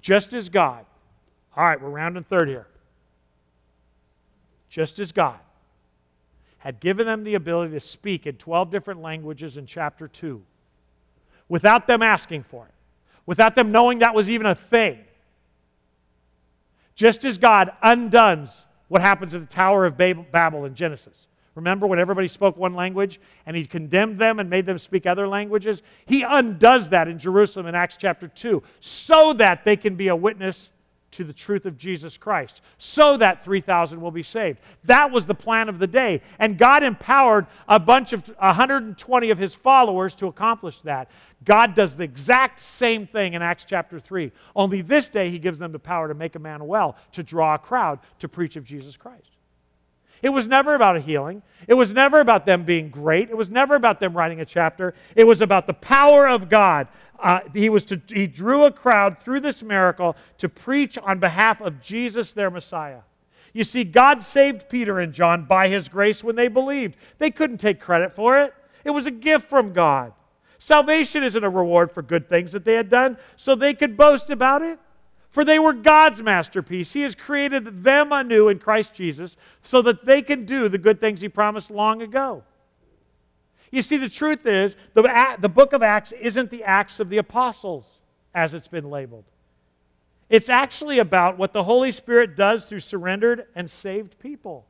[0.00, 0.84] Just as God,
[1.56, 2.66] all right, we're rounding third here.
[4.68, 5.38] Just as God
[6.58, 10.42] had given them the ability to speak in 12 different languages in chapter 2
[11.48, 12.74] without them asking for it,
[13.24, 14.98] without them knowing that was even a thing
[16.96, 21.26] just as God undoes what happens at the Tower of Babel in Genesis.
[21.54, 25.26] Remember when everybody spoke one language and he condemned them and made them speak other
[25.26, 25.82] languages?
[26.04, 30.16] He undoes that in Jerusalem in Acts chapter 2 so that they can be a
[30.16, 30.70] witness
[31.16, 34.60] to the truth of Jesus Christ, so that 3,000 will be saved.
[34.84, 36.20] That was the plan of the day.
[36.38, 41.10] And God empowered a bunch of 120 of his followers to accomplish that.
[41.44, 44.30] God does the exact same thing in Acts chapter 3.
[44.54, 47.54] Only this day, he gives them the power to make a man well, to draw
[47.54, 49.35] a crowd to preach of Jesus Christ.
[50.26, 51.40] It was never about a healing.
[51.68, 53.30] It was never about them being great.
[53.30, 54.92] It was never about them writing a chapter.
[55.14, 56.88] It was about the power of God.
[57.20, 61.60] Uh, he, was to, he drew a crowd through this miracle to preach on behalf
[61.60, 63.02] of Jesus, their Messiah.
[63.52, 66.96] You see, God saved Peter and John by his grace when they believed.
[67.18, 68.52] They couldn't take credit for it,
[68.82, 70.12] it was a gift from God.
[70.58, 74.30] Salvation isn't a reward for good things that they had done, so they could boast
[74.30, 74.80] about it.
[75.36, 76.94] For they were God's masterpiece.
[76.94, 80.98] He has created them anew in Christ Jesus so that they can do the good
[80.98, 82.42] things He promised long ago.
[83.70, 87.18] You see, the truth is, the, the book of Acts isn't the Acts of the
[87.18, 87.86] Apostles
[88.34, 89.24] as it's been labeled.
[90.30, 94.64] It's actually about what the Holy Spirit does through surrendered and saved people.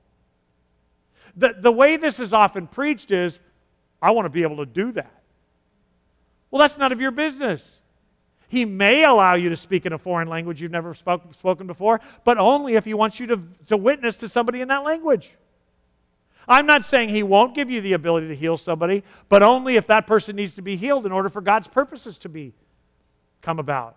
[1.37, 3.39] The, the way this is often preached is,
[4.03, 5.23] I want to be able to do that.
[6.51, 7.77] Well, that's none of your business.
[8.57, 12.01] He may allow you to speak in a foreign language you've never spoke, spoken before,
[12.25, 15.31] but only if he wants you to, to witness to somebody in that language.
[16.49, 19.87] I'm not saying he won't give you the ability to heal somebody, but only if
[19.89, 22.55] that person needs to be healed in order for God's purposes to be
[23.43, 23.97] come about.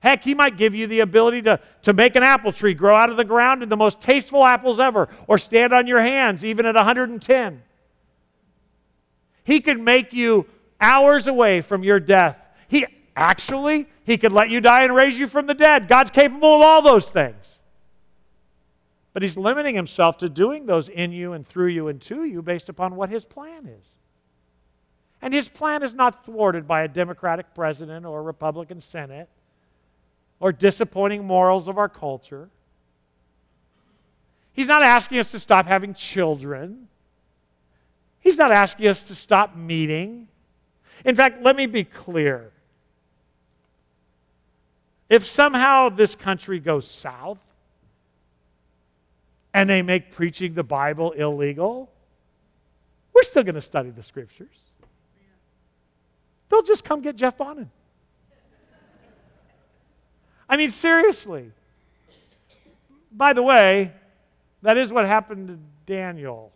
[0.00, 3.08] Heck, he might give you the ability to, to make an apple tree grow out
[3.08, 6.66] of the ground and the most tasteful apples ever, or stand on your hands even
[6.66, 7.62] at 110.
[9.44, 10.44] He could make you
[10.78, 12.36] hours away from your death.
[13.18, 15.88] Actually, he could let you die and raise you from the dead.
[15.88, 17.58] God's capable of all those things.
[19.12, 22.42] But he's limiting himself to doing those in you and through you and to you
[22.42, 23.84] based upon what his plan is.
[25.20, 29.28] And his plan is not thwarted by a Democratic president or a Republican Senate
[30.38, 32.48] or disappointing morals of our culture.
[34.52, 36.86] He's not asking us to stop having children.
[38.20, 40.28] He's not asking us to stop meeting.
[41.04, 42.52] In fact, let me be clear.
[45.08, 47.38] If somehow this country goes south
[49.54, 51.90] and they make preaching the Bible illegal,
[53.14, 54.48] we're still going to study the scriptures.
[56.48, 57.70] They'll just come get Jeff Bonin.
[60.48, 61.50] I mean, seriously.
[63.12, 63.92] By the way,
[64.62, 66.52] that is what happened to Daniel.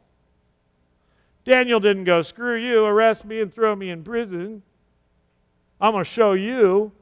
[1.44, 4.62] Daniel didn't go, screw you, arrest me and throw me in prison.
[5.80, 6.92] I'm going to show you.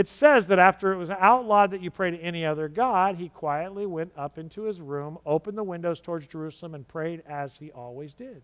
[0.00, 3.28] It says that after it was outlawed that you pray to any other God, he
[3.28, 7.70] quietly went up into his room, opened the windows towards Jerusalem, and prayed as he
[7.72, 8.40] always did.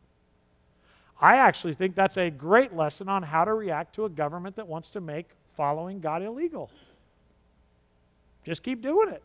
[1.19, 4.69] I actually think that's a great lesson on how to react to a government that
[4.69, 6.71] wants to make following God illegal.
[8.45, 9.23] Just keep doing it.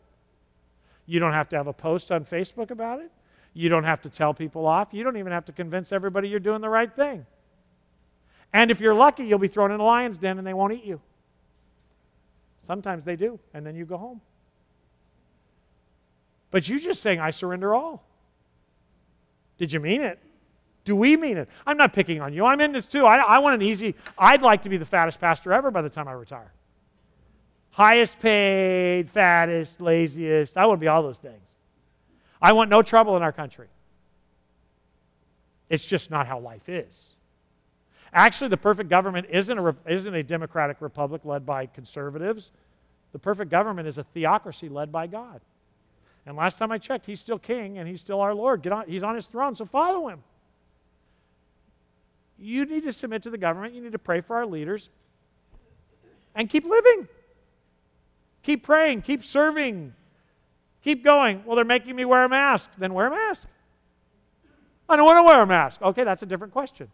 [1.04, 3.10] You don't have to have a post on Facebook about it.
[3.52, 4.88] You don't have to tell people off.
[4.92, 7.26] You don't even have to convince everybody you're doing the right thing.
[8.54, 10.86] And if you're lucky, you'll be thrown in a lion's den and they won't eat
[10.86, 10.98] you.
[12.66, 14.20] Sometimes they do, and then you go home.
[16.50, 18.04] But you just saying, I surrender all.
[19.58, 20.18] Did you mean it?
[20.84, 21.48] Do we mean it?
[21.66, 22.44] I'm not picking on you.
[22.44, 23.06] I'm in this too.
[23.06, 25.88] I, I want an easy, I'd like to be the fattest pastor ever by the
[25.88, 26.52] time I retire.
[27.70, 30.56] Highest paid, fattest, laziest.
[30.56, 31.48] I want to be all those things.
[32.40, 33.68] I want no trouble in our country.
[35.70, 37.11] It's just not how life is.
[38.12, 42.50] Actually, the perfect government isn't a, isn't a democratic republic led by conservatives.
[43.12, 45.40] The perfect government is a theocracy led by God.
[46.26, 48.66] And last time I checked, he's still king and he's still our Lord.
[48.66, 50.22] On, he's on his throne, so follow him.
[52.38, 53.74] You need to submit to the government.
[53.74, 54.90] You need to pray for our leaders
[56.34, 57.08] and keep living.
[58.42, 59.94] Keep praying, keep serving,
[60.82, 61.42] keep going.
[61.46, 62.70] Well, they're making me wear a mask.
[62.76, 63.46] Then wear a mask.
[64.88, 65.80] I don't want to wear a mask.
[65.80, 66.88] Okay, that's a different question.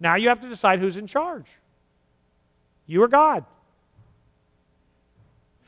[0.00, 1.46] Now you have to decide who's in charge.
[2.86, 3.44] You or God.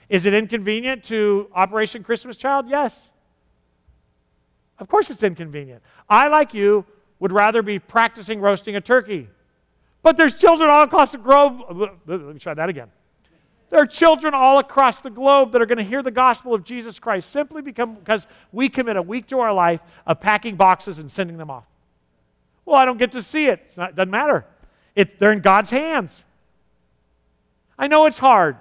[0.08, 2.66] Is it inconvenient to Operation Christmas Child?
[2.68, 2.98] Yes.
[4.78, 5.82] Of course it's inconvenient.
[6.08, 6.84] I, like you,
[7.20, 9.28] would rather be practicing roasting a turkey.
[10.02, 11.60] But there's children all across the globe.
[12.06, 12.88] Let me try that again.
[13.70, 16.62] There are children all across the globe that are going to hear the gospel of
[16.64, 21.10] Jesus Christ simply because we commit a week to our life of packing boxes and
[21.10, 21.64] sending them off.
[22.64, 23.74] Well, I don't get to see it.
[23.76, 24.44] It doesn't matter.
[24.94, 26.22] It, they're in God's hands.
[27.78, 28.56] I know it's hard.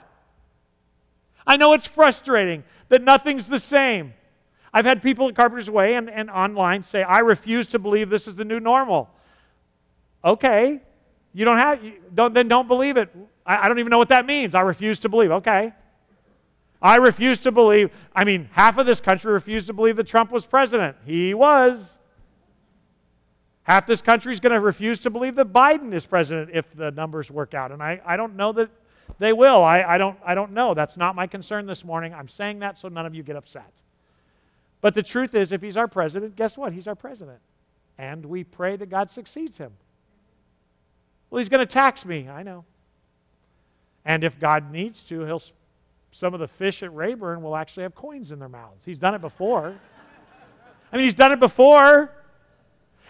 [1.45, 4.14] I know it's frustrating that nothing's the same.
[4.74, 8.28] I've had people at Carpenter's Way and, and online say, I refuse to believe this
[8.28, 9.10] is the new normal.
[10.24, 10.82] Okay.
[11.34, 13.10] You don't have, you don't, then don't believe it.
[13.45, 14.56] I, I don't even know what that means.
[14.56, 15.32] I refuse to believe.
[15.32, 15.74] Okay.
[16.82, 17.91] I refuse to believe.
[18.16, 20.97] I mean, half of this country refused to believe that Trump was president.
[21.06, 21.97] He was.
[23.64, 26.91] Half this country is going to refuse to believe that Biden is president if the
[26.91, 27.72] numbers work out.
[27.72, 28.70] And I, I don't know that
[29.20, 29.64] they will.
[29.64, 30.74] I, I, don't, I don't know.
[30.74, 32.14] That's not my concern this morning.
[32.14, 33.72] I'm saying that so none of you get upset.
[34.82, 36.74] But the truth is, if he's our president, guess what?
[36.74, 37.39] He's our president.
[37.99, 39.72] And we pray that God succeeds him.
[41.30, 42.28] Well, he's going to tax me.
[42.28, 42.66] I know.
[44.05, 45.43] And if God needs to, he'll
[46.12, 48.84] some of the fish at Rayburn will actually have coins in their mouths.
[48.84, 49.74] He's done it before.
[50.91, 52.12] I mean, he's done it before.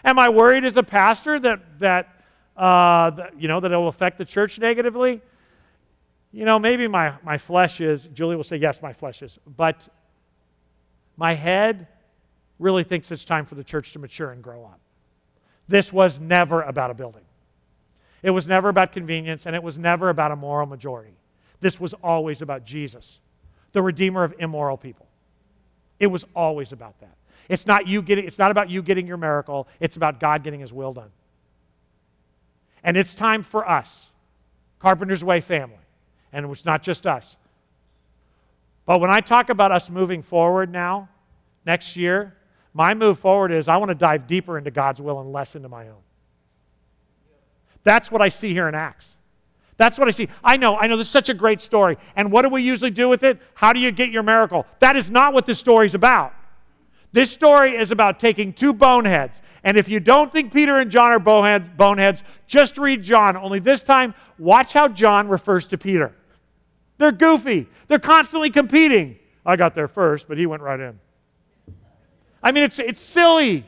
[0.04, 2.24] Am I worried as a pastor that that,
[2.58, 5.22] uh, that you know that it will affect the church negatively?
[6.32, 9.38] You know, maybe my, my flesh is, Julie will say, yes, my flesh is.
[9.58, 9.88] But
[11.18, 11.88] my head
[12.58, 14.80] really thinks it's time for the church to mature and grow up.
[15.68, 17.24] This was never about a building.
[18.24, 21.16] It was never about convenience, and it was never about a moral majority.
[21.60, 23.20] This was always about Jesus,
[23.74, 25.08] the Redeemer of immoral people.
[25.99, 27.16] It was always about that.
[27.50, 30.60] It's not you getting, it's not about you getting your miracle, it's about God getting
[30.60, 31.12] his will done.
[32.84, 34.08] And it's time for us,
[34.80, 35.78] Carpenter's Way family,
[36.34, 37.36] and it's not just us.
[38.86, 41.08] But when I talk about us moving forward now,
[41.66, 42.36] next year,
[42.74, 45.70] my move forward is I want to dive deeper into God's will and less into
[45.70, 46.02] my own.
[47.84, 49.06] That's what I see here in Acts.
[49.78, 50.30] That's what I see.
[50.44, 51.98] I know, I know this is such a great story.
[52.16, 53.39] And what do we usually do with it?
[53.56, 54.66] How do you get your miracle?
[54.80, 56.34] That is not what this story's about.
[57.14, 59.41] This story is about taking two boneheads.
[59.64, 63.36] And if you don't think Peter and John are boneheads, just read John.
[63.36, 66.14] Only this time, watch how John refers to Peter.
[66.97, 69.18] They're goofy, they're constantly competing.
[69.45, 70.99] I got there first, but he went right in.
[72.43, 73.66] I mean, it's, it's silly.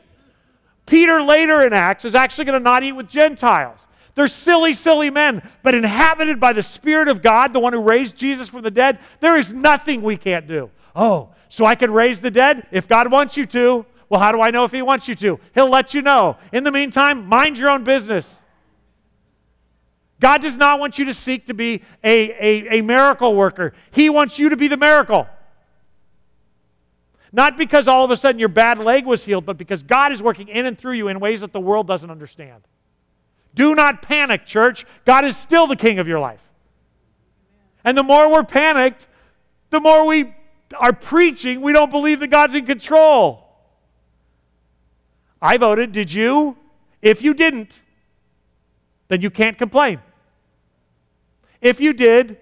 [0.86, 3.80] Peter later in Acts is actually going to not eat with Gentiles.
[4.14, 8.16] They're silly, silly men, but inhabited by the Spirit of God, the one who raised
[8.16, 10.70] Jesus from the dead, there is nothing we can't do.
[10.94, 13.84] Oh, so I can raise the dead if God wants you to.
[14.08, 15.40] Well, how do I know if He wants you to?
[15.54, 16.36] He'll let you know.
[16.52, 18.40] In the meantime, mind your own business.
[20.20, 24.10] God does not want you to seek to be a, a, a miracle worker, He
[24.10, 25.26] wants you to be the miracle.
[27.32, 30.22] Not because all of a sudden your bad leg was healed, but because God is
[30.22, 32.62] working in and through you in ways that the world doesn't understand.
[33.56, 34.86] Do not panic, church.
[35.04, 36.40] God is still the king of your life.
[37.84, 39.08] And the more we're panicked,
[39.70, 40.32] the more we
[40.74, 43.44] are preaching, we don't believe that God's in control.
[45.40, 46.56] I voted, did you?
[47.02, 47.80] If you didn't,
[49.08, 50.00] then you can't complain.
[51.60, 52.38] If you did,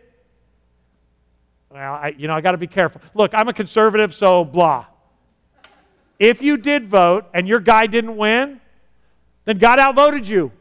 [1.71, 3.01] well, I, you know, I got to be careful.
[3.15, 4.87] Look, I'm a conservative, so blah.
[6.19, 8.61] If you did vote and your guy didn't win,
[9.45, 10.53] then God outvoted you.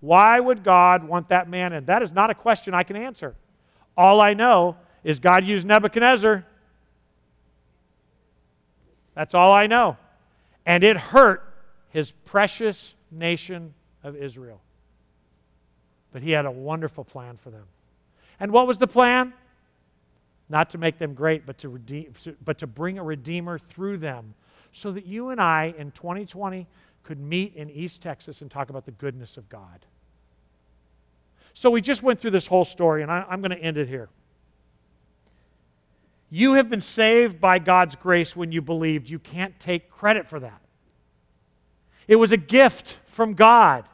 [0.00, 1.84] Why would God want that man in?
[1.86, 3.34] That is not a question I can answer.
[3.96, 6.46] All I know is God used Nebuchadnezzar.
[9.14, 9.96] That's all I know.
[10.66, 11.42] And it hurt
[11.90, 14.60] his precious nation of Israel.
[16.12, 17.64] But he had a wonderful plan for them.
[18.38, 19.32] And what was the plan?
[20.48, 24.34] Not to make them great, but to, redeem, but to bring a redeemer through them
[24.72, 26.66] so that you and I in 2020
[27.02, 29.84] could meet in East Texas and talk about the goodness of God.
[31.54, 33.88] So we just went through this whole story, and I, am going to end it
[33.88, 34.08] here.
[36.30, 39.10] You have been saved by God's grace when you believed.
[39.10, 40.60] You can't take credit for that.
[42.06, 43.84] It was a gift from God.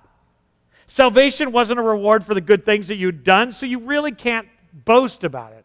[0.87, 4.47] Salvation wasn't a reward for the good things that you'd done, so you really can't
[4.85, 5.65] boast about it.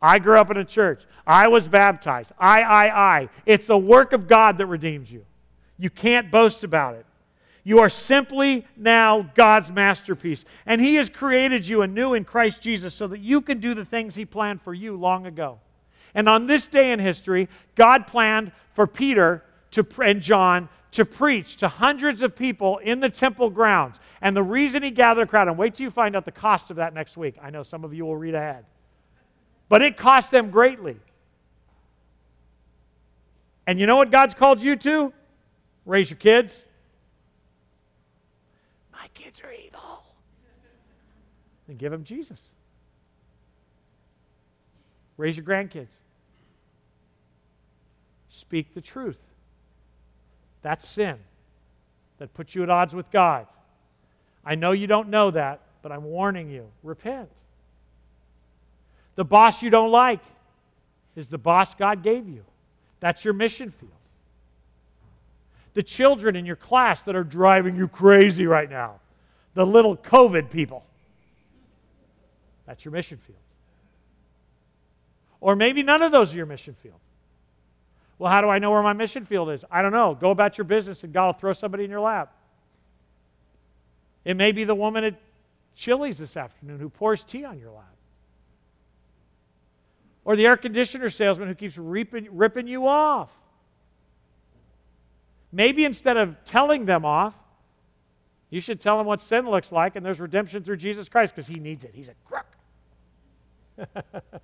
[0.00, 1.02] I grew up in a church.
[1.26, 2.32] I was baptized.
[2.38, 3.28] I, I, I.
[3.46, 5.24] It's the work of God that redeems you.
[5.78, 7.06] You can't boast about it.
[7.64, 10.44] You are simply now God's masterpiece.
[10.66, 13.84] And He has created you anew in Christ Jesus so that you can do the
[13.84, 15.60] things He planned for you long ago.
[16.14, 21.56] And on this day in history, God planned for Peter to, and John to preach
[21.56, 23.98] to hundreds of people in the temple grounds.
[24.20, 26.70] And the reason he gathered a crowd, and wait till you find out the cost
[26.70, 27.36] of that next week.
[27.42, 28.64] I know some of you will read ahead.
[29.68, 30.96] But it cost them greatly.
[33.66, 35.12] And you know what God's called you to?
[35.86, 36.62] Raise your kids,
[38.92, 40.04] my kids are evil.
[41.66, 42.38] Then give them Jesus.
[45.16, 45.88] Raise your grandkids.
[48.32, 49.18] Speak the truth.
[50.62, 51.16] That's sin
[52.18, 53.46] that puts you at odds with God.
[54.44, 56.66] I know you don't know that, but I'm warning you.
[56.82, 57.28] Repent.
[59.14, 60.20] The boss you don't like
[61.14, 62.42] is the boss God gave you.
[63.00, 63.92] That's your mission field
[65.74, 69.00] the children in your class that are driving you crazy right now,
[69.54, 70.84] the little COVID people.
[72.66, 73.38] That's your mission field.
[75.40, 77.00] Or maybe none of those are your mission field.
[78.18, 79.64] Well, how do I know where my mission field is?
[79.70, 80.14] I don't know.
[80.14, 82.32] Go about your business and God will throw somebody in your lap.
[84.24, 85.20] It may be the woman at
[85.74, 87.86] Chili's this afternoon who pours tea on your lap.
[90.24, 93.30] Or the air conditioner salesman who keeps ripping, ripping you off.
[95.50, 97.34] Maybe instead of telling them off,
[98.50, 101.48] you should tell them what sin looks like, and there's redemption through Jesus Christ because
[101.48, 101.92] he needs it.
[101.94, 102.46] He's a crook.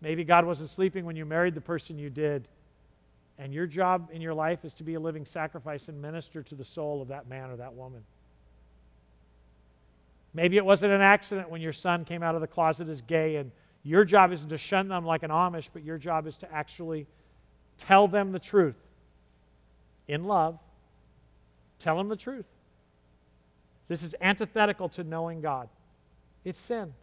[0.00, 2.46] Maybe God wasn't sleeping when you married the person you did,
[3.38, 6.54] and your job in your life is to be a living sacrifice and minister to
[6.54, 8.02] the soul of that man or that woman.
[10.34, 13.36] Maybe it wasn't an accident when your son came out of the closet as gay,
[13.36, 13.50] and
[13.82, 17.06] your job isn't to shun them like an Amish, but your job is to actually
[17.78, 18.76] tell them the truth
[20.08, 20.58] in love
[21.84, 22.46] Tell them the truth.
[23.88, 25.68] This is antithetical to knowing God.
[26.42, 26.94] It's sin.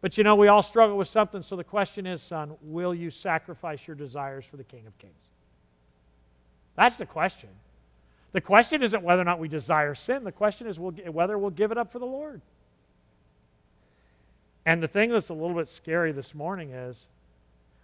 [0.00, 3.10] But you know, we all struggle with something, so the question is, son, will you
[3.10, 5.12] sacrifice your desires for the King of Kings?
[6.74, 7.50] That's the question.
[8.32, 11.72] The question isn't whether or not we desire sin, the question is whether we'll give
[11.72, 12.40] it up for the Lord.
[14.66, 17.06] And the thing that's a little bit scary this morning is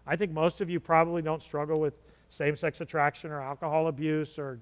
[0.06, 1.94] I think most of you probably don't struggle with
[2.30, 4.58] same sex attraction or alcohol abuse or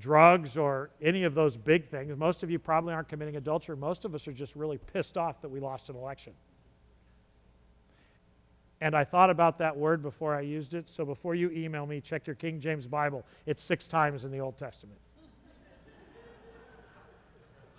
[0.00, 2.16] drugs or any of those big things.
[2.18, 3.76] Most of you probably aren't committing adultery.
[3.76, 6.32] Most of us are just really pissed off that we lost an election.
[8.80, 10.88] And I thought about that word before I used it.
[10.88, 13.24] So before you email me, check your King James Bible.
[13.46, 14.98] It's six times in the Old Testament.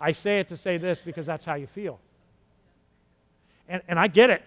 [0.00, 1.98] I say it to say this because that's how you feel.
[3.68, 4.42] And, and I get it.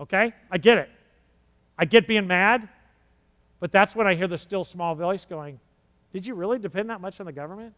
[0.00, 0.32] Okay?
[0.50, 0.90] I get it.
[1.78, 2.68] I get being mad,
[3.60, 5.60] but that's when I hear the still small voice going,
[6.12, 7.72] Did you really depend that much on the government?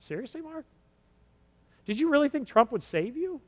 [0.00, 0.64] Seriously, Mark?
[1.84, 3.40] Did you really think Trump would save you?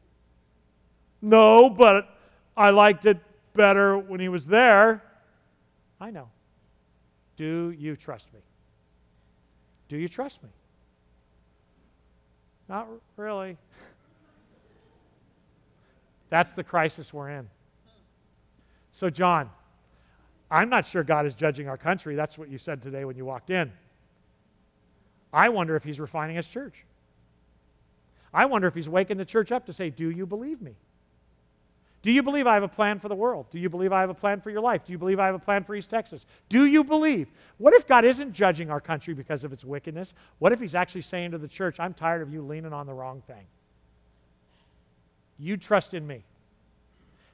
[1.22, 2.08] No, but
[2.60, 3.16] I liked it
[3.54, 5.02] better when he was there.
[5.98, 6.28] I know.
[7.38, 8.40] Do you trust me?
[9.88, 10.50] Do you trust me?
[12.68, 13.56] Not really.
[16.28, 17.48] That's the crisis we're in.
[18.92, 19.48] So, John,
[20.50, 22.14] I'm not sure God is judging our country.
[22.14, 23.72] That's what you said today when you walked in.
[25.32, 26.84] I wonder if he's refining his church.
[28.34, 30.74] I wonder if he's waking the church up to say, Do you believe me?
[32.02, 33.46] Do you believe I have a plan for the world?
[33.50, 34.86] Do you believe I have a plan for your life?
[34.86, 36.24] Do you believe I have a plan for East Texas?
[36.48, 37.28] Do you believe?
[37.58, 40.14] What if God isn't judging our country because of its wickedness?
[40.38, 42.94] What if He's actually saying to the church, I'm tired of you leaning on the
[42.94, 43.46] wrong thing?
[45.38, 46.24] You trust in me.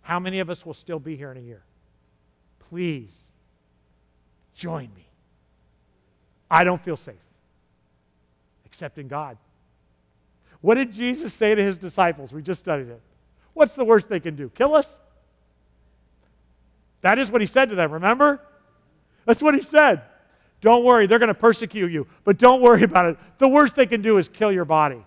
[0.02, 1.62] How many of us will still be here in a year?
[2.70, 3.12] Please
[4.54, 5.06] join me.
[6.50, 7.14] I don't feel safe
[8.64, 9.36] except in God.
[10.60, 12.32] What did Jesus say to his disciples?
[12.32, 13.00] We just studied it.
[13.56, 14.50] What's the worst they can do?
[14.50, 14.98] Kill us?
[17.00, 18.38] That is what he said to them, remember?
[19.24, 20.02] That's what he said.
[20.60, 23.16] Don't worry, they're going to persecute you, but don't worry about it.
[23.38, 25.02] The worst they can do is kill your body.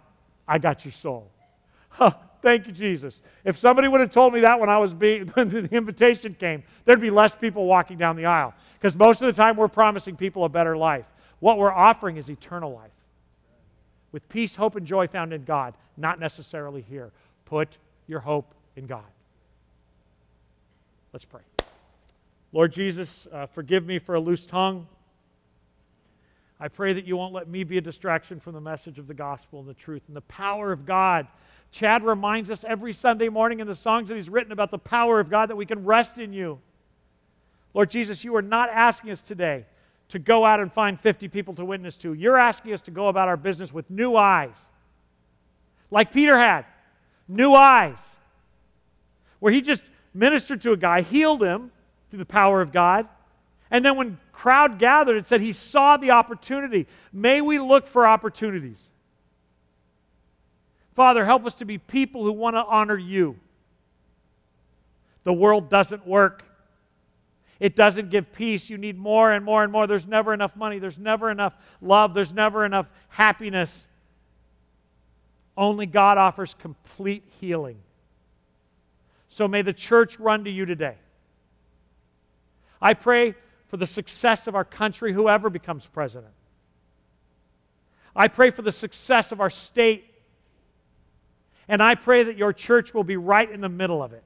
[0.48, 1.30] I got your soul.
[1.90, 3.22] Huh, thank you, Jesus.
[3.46, 6.64] If somebody would have told me that when I was being when the invitation came,
[6.86, 8.56] there'd be less people walking down the aisle.
[8.80, 11.06] Because most of the time we're promising people a better life.
[11.40, 12.90] What we're offering is eternal life.
[14.12, 17.12] With peace, hope, and joy found in God, not necessarily here.
[17.46, 17.78] Put
[18.10, 19.04] your hope in God.
[21.14, 21.42] Let's pray.
[22.52, 24.88] Lord Jesus, uh, forgive me for a loose tongue.
[26.60, 29.14] I pray that you won't let me be a distraction from the message of the
[29.14, 31.28] gospel and the truth and the power of God.
[31.72, 35.20] Chad reminds us every Sunday morning in the songs that he's written about the power
[35.20, 36.60] of God that we can rest in you.
[37.76, 39.66] Lord Jesus, you are not asking us today
[40.10, 42.14] to go out and find 50 people to witness to.
[42.14, 44.56] You're asking us to go about our business with new eyes,
[45.92, 46.66] like Peter had
[47.30, 47.98] new eyes,
[49.40, 49.84] where he just
[50.14, 51.72] ministered to a guy, healed him
[52.10, 53.08] through the power of God.
[53.72, 56.88] And then when crowd gathered, it said he saw the opportunity.
[57.14, 58.80] May we look for opportunities.
[60.96, 63.38] Father, help us to be people who want to honor you.
[65.24, 66.44] The world doesn't work.
[67.60, 68.70] It doesn't give peace.
[68.70, 69.86] You need more and more and more.
[69.86, 70.80] There's never enough money.
[70.80, 72.14] There's never enough love.
[72.14, 73.88] There's never enough happiness.
[75.60, 77.76] Only God offers complete healing.
[79.28, 80.96] So may the church run to you today.
[82.82, 83.36] I pray
[83.68, 86.32] for the success of our country, whoever becomes president.
[88.16, 90.06] I pray for the success of our state.
[91.68, 94.24] And I pray that your church will be right in the middle of it.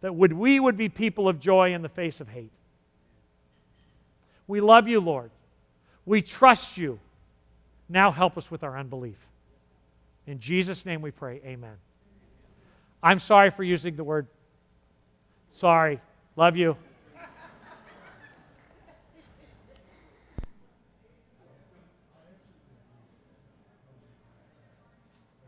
[0.00, 2.52] That would, we would be people of joy in the face of hate.
[4.46, 5.32] We love you, Lord.
[6.06, 7.00] We trust you.
[7.88, 9.27] Now help us with our unbelief.
[10.28, 11.76] In Jesus' name we pray, amen.
[13.02, 14.26] I'm sorry for using the word.
[15.52, 16.02] Sorry.
[16.36, 16.76] Love you.